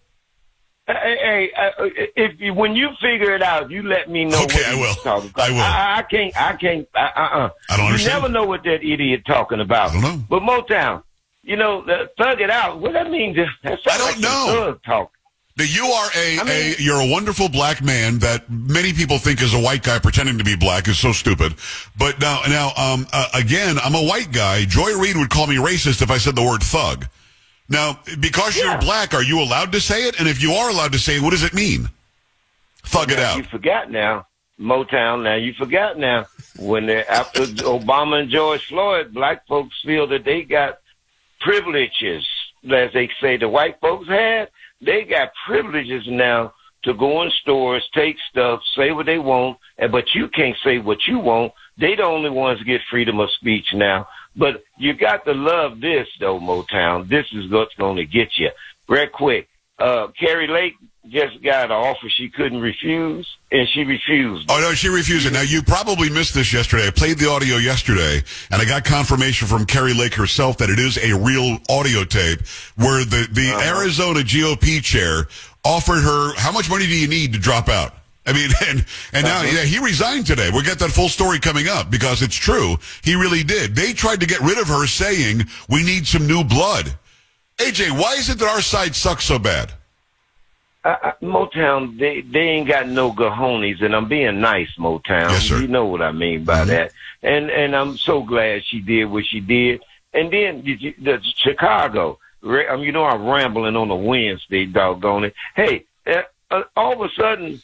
Hey, 0.89 1.19
hey 1.21 1.53
uh, 1.53 1.71
if 2.17 2.41
you, 2.41 2.55
when 2.55 2.75
you 2.75 2.89
figure 3.01 3.35
it 3.35 3.43
out, 3.43 3.71
you 3.71 3.83
let 3.83 4.09
me 4.09 4.25
know. 4.25 4.43
Okay, 4.45 4.61
what 4.61 4.67
I 4.67 4.75
will. 4.81 4.95
talking 4.95 5.31
about. 5.31 5.51
I 5.51 5.53
will. 5.53 5.61
I, 5.61 5.97
I 5.99 6.03
can't. 6.03 6.37
I 6.41 6.57
can't. 6.57 6.89
Uh, 6.95 6.99
uh, 6.99 7.51
I 7.69 7.77
don't 7.77 7.79
you 7.79 7.85
understand. 7.93 8.23
never 8.23 8.33
know 8.33 8.45
what 8.47 8.65
that 8.65 8.83
idiot 8.83 9.23
talking 9.27 9.61
about. 9.61 9.91
I 9.91 9.93
don't 9.93 10.03
know. 10.03 10.25
But 10.31 10.43
Motown, 10.43 11.03
you 11.43 11.57
know, 11.57 11.83
the, 11.85 12.11
thug 12.17 12.41
it 12.41 12.49
out. 12.49 12.81
What 12.81 12.95
that 12.95 13.11
mean? 13.11 13.37
That 13.37 13.49
I 13.87 13.99
don't 13.99 14.07
like 14.07 14.19
know. 14.19 14.47
Thug 14.49 14.83
talk. 14.83 15.13
That 15.57 15.75
you 15.75 15.85
are 15.87 16.09
a, 16.17 16.39
I 16.39 16.45
mean- 16.45 16.75
a 16.79 16.83
you're 16.83 17.01
a 17.01 17.11
wonderful 17.11 17.51
black 17.51 17.83
man 17.83 18.21
that 18.21 18.49
many 18.49 18.95
people 18.95 19.19
think 19.19 19.43
is 19.43 19.53
a 19.53 19.61
white 19.61 19.83
guy 19.83 19.99
pretending 19.99 20.39
to 20.39 20.45
be 20.45 20.57
black 20.57 20.89
is 20.89 20.99
so 20.99 21.13
stupid. 21.13 21.55
But 21.99 22.19
now 22.19 22.43
now 22.49 22.69
um 22.77 23.07
uh, 23.13 23.29
again, 23.35 23.77
I'm 23.79 23.95
a 23.95 24.03
white 24.03 24.33
guy. 24.33 24.65
Joy 24.65 24.97
Reid 24.97 25.19
would 25.19 25.29
call 25.29 25.49
me 25.49 25.57
racist 25.57 26.01
if 26.01 26.11
I 26.11 26.17
said 26.17 26.35
the 26.35 26.45
word 26.45 26.63
thug. 26.63 27.07
Now, 27.69 28.01
because 28.21 28.57
you're 28.57 28.79
black, 28.79 29.13
are 29.13 29.23
you 29.23 29.41
allowed 29.41 29.73
to 29.73 29.81
say 29.81 30.05
it? 30.05 30.19
And 30.19 30.29
if 30.29 30.43
you 30.43 30.53
are 30.53 30.71
allowed 30.71 30.93
to 30.93 30.99
say 30.99 31.17
it, 31.17 31.23
what 31.23 31.31
does 31.31 31.45
it 31.45 31.53
mean? 31.53 31.89
Thug 32.85 33.13
it 33.13 33.19
out. 33.19 33.37
You 33.37 33.43
forgot 33.45 33.91
now, 33.91 34.27
Motown. 34.59 35.23
Now 35.23 35.35
you 35.35 35.53
forgot 35.53 35.99
now 35.99 36.27
when 36.59 36.87
they, 36.87 37.05
after 37.05 37.43
Obama 37.43 38.21
and 38.21 38.31
George 38.31 38.65
Floyd, 38.67 39.13
black 39.13 39.47
folks 39.47 39.77
feel 39.85 40.07
that 40.09 40.25
they 40.25 40.43
got 40.43 40.79
privileges, 41.41 42.27
as 42.65 42.93
they 42.93 43.11
say 43.21 43.37
the 43.37 43.49
white 43.49 43.79
folks 43.81 44.09
had. 44.09 44.49
They 44.81 45.05
got 45.05 45.33
privileges 45.47 46.05
now 46.07 46.55
to 46.85 46.95
go 46.95 47.23
in 47.23 47.31
stores, 47.43 47.87
take 47.93 48.17
stuff, 48.31 48.61
say 48.77 48.93
what 48.93 49.07
they 49.07 49.19
want, 49.19 49.59
and 49.77 49.93
but 49.93 50.15
you 50.15 50.29
can't 50.29 50.57
say 50.65 50.79
what 50.79 51.07
you 51.07 51.19
want. 51.19 51.53
They 51.77 51.97
the 51.97 52.05
only 52.05 52.31
ones 52.31 52.63
get 52.63 52.81
freedom 52.91 53.21
of 53.21 53.31
speech 53.33 53.67
now. 53.75 54.09
But 54.39 54.63
you 54.79 54.95
got 54.95 55.25
to 55.25 55.35
love 55.35 55.81
this 55.81 56.07
though, 56.21 56.39
Motown. 56.39 57.09
This 57.09 57.27
is 57.33 57.51
what's 57.51 57.75
going 57.75 57.97
to 57.97 58.05
get 58.05 58.29
you. 58.39 58.51
Real 58.89 59.09
quick, 59.09 59.49
uh, 59.79 60.09
Kari 60.19 60.47
Lake 60.47 60.75
just 61.09 61.43
got 61.43 61.67
an 61.67 61.73
offer 61.73 62.09
she 62.09 62.29
couldn't 62.29 62.61
refuse, 62.61 63.27
and 63.51 63.67
she 63.75 63.83
refused. 63.83 64.47
Oh 64.51 64.61
no, 64.61 64.75
she 64.75 64.89
refused 64.89 65.27
it. 65.27 65.33
Now 65.33 65.43
you 65.43 65.63
probably 65.63 66.09
missed 66.09 66.35
this 66.35 66.53
yesterday. 66.53 66.87
I 66.87 66.91
played 66.91 67.19
the 67.19 67.29
audio 67.29 67.57
yesterday, 67.57 68.23
and 68.51 68.63
I 68.63 68.65
got 68.65 68.85
confirmation 68.85 69.49
from 69.49 69.67
Kari 69.67 69.95
Lake 69.95 70.15
herself 70.15 70.59
that 70.59 70.71
it 70.71 70.79
is 70.79 70.99
a 70.99 71.17
real 71.17 71.59
audio 71.69 72.05
tape 72.05 72.41
where 72.77 73.05
the 73.05 73.27
the 73.33 73.51
Arizona 73.67 74.21
GOP 74.21 74.83
chair 74.83 75.27
offered 75.65 76.03
her 76.03 76.35
how 76.37 76.53
much 76.53 76.71
money 76.71 76.87
do 76.87 76.95
you 76.95 77.09
need 77.09 77.33
to 77.33 77.39
drop 77.41 77.69
out? 77.69 77.95
I 78.29 78.33
mean, 78.35 78.51
and 78.69 78.85
and 79.13 79.25
now 79.25 79.43
yeah, 79.43 79.63
he 79.63 79.79
resigned 79.79 80.27
today. 80.27 80.51
We'll 80.53 80.63
get 80.65 80.79
that 80.81 80.91
full 80.91 81.09
story 81.09 81.39
coming 81.41 81.67
up 81.67 81.91
because 81.91 82.23
it's 82.23 82.37
true. 82.37 82.77
He 83.03 83.15
really 83.15 83.43
did. 83.43 83.75
They 83.75 83.93
tried 83.95 84.21
to 84.21 84.27
get 84.27 84.41
rid 84.41 84.59
of 84.59 84.69
her, 84.69 84.87
saying 84.87 85.47
we 85.69 85.83
need 85.83 86.07
some 86.07 86.27
new 86.27 86.45
blood. 86.45 86.95
AJ, 87.57 87.99
why 87.99 88.15
is 88.15 88.29
it 88.29 88.39
that 88.39 88.49
our 88.49 88.61
side 88.63 88.95
sucks 88.95 89.25
so 89.25 89.39
bad? 89.39 89.73
Uh, 90.85 91.13
Motown, 91.23 91.99
they 91.99 92.21
they 92.21 92.41
ain't 92.51 92.69
got 92.69 92.89
no 92.89 93.13
cojones, 93.13 93.83
and 93.83 93.97
I'm 93.97 94.09
being 94.09 94.41
nice, 94.41 94.69
Motown. 94.79 95.31
Yes, 95.31 95.45
sir. 95.49 95.61
You 95.61 95.69
know 95.69 95.87
what 95.87 96.03
I 96.03 96.13
mean 96.13 96.45
by 96.45 96.65
that. 96.65 96.93
And 97.23 97.51
and 97.51 97.75
I'm 97.75 97.97
so 97.97 98.23
glad 98.23 98.65
she 98.65 98.81
did 98.81 99.07
what 99.07 99.25
she 99.27 99.41
did. 99.41 99.83
And 100.15 100.33
then 100.33 100.63
you- 100.65 100.95
the 100.99 101.21
Chicago, 101.37 102.19
um, 102.43 102.83
you 102.83 102.93
know 102.93 103.05
I'm 103.05 103.27
rambling 103.27 103.75
on 103.77 103.91
a 103.91 103.97
Wednesday, 103.97 104.67
doggone 104.67 105.25
it. 105.25 105.35
Hey, 105.57 105.85
uh, 106.07 106.23
uh, 106.51 106.63
all 106.77 106.93
of 106.93 107.11
a 107.11 107.13
sudden, 107.15 107.61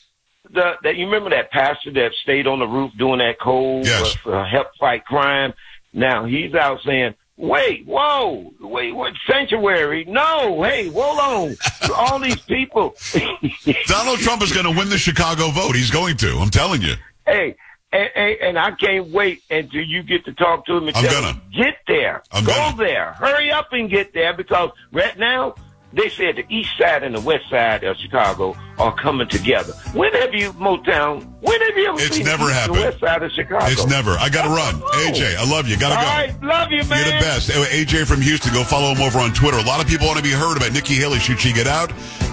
the 0.50 0.74
that 0.82 0.96
you 0.96 1.06
remember 1.06 1.30
that 1.30 1.50
pastor 1.50 1.92
that 1.92 2.12
stayed 2.22 2.46
on 2.46 2.58
the 2.58 2.66
roof 2.66 2.92
doing 2.98 3.18
that 3.18 3.40
cold 3.40 3.86
Yes. 3.86 4.16
uh, 4.26 4.30
uh, 4.30 4.44
help 4.48 4.68
fight 4.78 5.04
crime. 5.04 5.52
Now 5.92 6.24
he's 6.24 6.54
out 6.54 6.80
saying. 6.84 7.14
Wait, 7.36 7.84
whoa, 7.84 8.52
wait, 8.60 8.92
what 8.92 9.12
sanctuary? 9.28 10.04
No, 10.04 10.62
hey, 10.62 10.86
hold 10.88 11.18
on. 11.18 11.56
All 11.92 12.20
these 12.20 12.38
people. 12.42 12.94
Donald 13.86 14.20
Trump 14.20 14.40
is 14.40 14.52
going 14.52 14.72
to 14.72 14.78
win 14.78 14.88
the 14.88 14.98
Chicago 14.98 15.48
vote. 15.50 15.74
He's 15.74 15.90
going 15.90 16.16
to. 16.18 16.38
I'm 16.38 16.50
telling 16.50 16.80
you. 16.80 16.94
hey, 17.26 17.56
and, 17.92 18.08
and, 18.14 18.36
and 18.40 18.58
I 18.58 18.70
can't 18.72 19.08
wait 19.08 19.42
until 19.50 19.82
you 19.82 20.04
get 20.04 20.24
to 20.26 20.32
talk 20.34 20.64
to 20.66 20.76
him 20.76 20.86
and 20.86 20.96
I'm 20.96 21.04
tell 21.04 21.22
gonna. 21.22 21.32
him, 21.32 21.42
get 21.52 21.74
there. 21.88 22.22
I'm 22.30 22.44
Go 22.44 22.52
gonna. 22.52 22.76
there. 22.76 23.12
Hurry 23.14 23.50
up 23.50 23.72
and 23.72 23.90
get 23.90 24.12
there 24.14 24.32
because 24.36 24.70
right 24.92 25.18
now, 25.18 25.56
they 25.94 26.08
said 26.08 26.36
the 26.36 26.44
east 26.48 26.70
side 26.78 27.02
and 27.02 27.14
the 27.14 27.20
west 27.20 27.48
side 27.48 27.84
of 27.84 27.96
Chicago 27.96 28.56
are 28.78 28.94
coming 28.96 29.28
together. 29.28 29.72
When 29.94 30.12
have 30.14 30.34
you, 30.34 30.52
Motown, 30.54 31.24
when 31.40 31.60
have 31.60 31.76
you 31.76 31.88
ever 31.88 32.00
It's 32.00 32.16
seen 32.16 32.24
never 32.26 32.44
the 32.44 32.50
east 32.50 32.58
happened. 32.58 32.76
and 32.78 32.84
west 32.86 33.00
side 33.00 33.22
of 33.22 33.30
Chicago? 33.32 33.66
It's 33.66 33.86
never. 33.86 34.10
I 34.12 34.28
got 34.28 34.42
to 34.42 34.48
run. 34.50 34.74
AJ, 35.06 35.36
I 35.36 35.48
love 35.48 35.68
you. 35.68 35.78
Got 35.78 35.90
to 35.90 35.94
go. 35.94 36.02
right, 36.02 36.42
love 36.42 36.70
you, 36.72 36.82
man. 36.84 36.98
You're 37.06 37.18
the 37.20 37.24
best. 37.24 37.50
Anyway, 37.50 37.68
AJ 37.68 38.06
from 38.06 38.20
Houston, 38.20 38.52
go 38.52 38.64
follow 38.64 38.92
him 38.94 39.00
over 39.02 39.18
on 39.18 39.32
Twitter. 39.32 39.58
A 39.58 39.62
lot 39.62 39.80
of 39.80 39.86
people 39.88 40.06
want 40.06 40.18
to 40.18 40.24
be 40.24 40.32
heard 40.32 40.56
about 40.56 40.72
Nikki 40.72 40.94
Haley. 40.94 41.18
Should 41.20 41.38
she 41.40 41.52
get 41.52 41.66
out? 41.66 41.92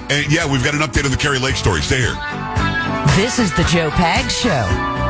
And 0.09 0.31
yeah, 0.31 0.49
we've 0.51 0.63
got 0.63 0.73
an 0.73 0.81
update 0.81 1.05
on 1.05 1.11
the 1.11 1.17
Kari 1.17 1.39
Lake 1.39 1.55
story. 1.55 1.81
Stay 1.81 1.99
here. 1.99 2.17
This 3.15 3.39
is 3.39 3.51
the 3.55 3.63
Joe 3.63 3.89
Pags 3.91 4.31
Show. 4.31 5.00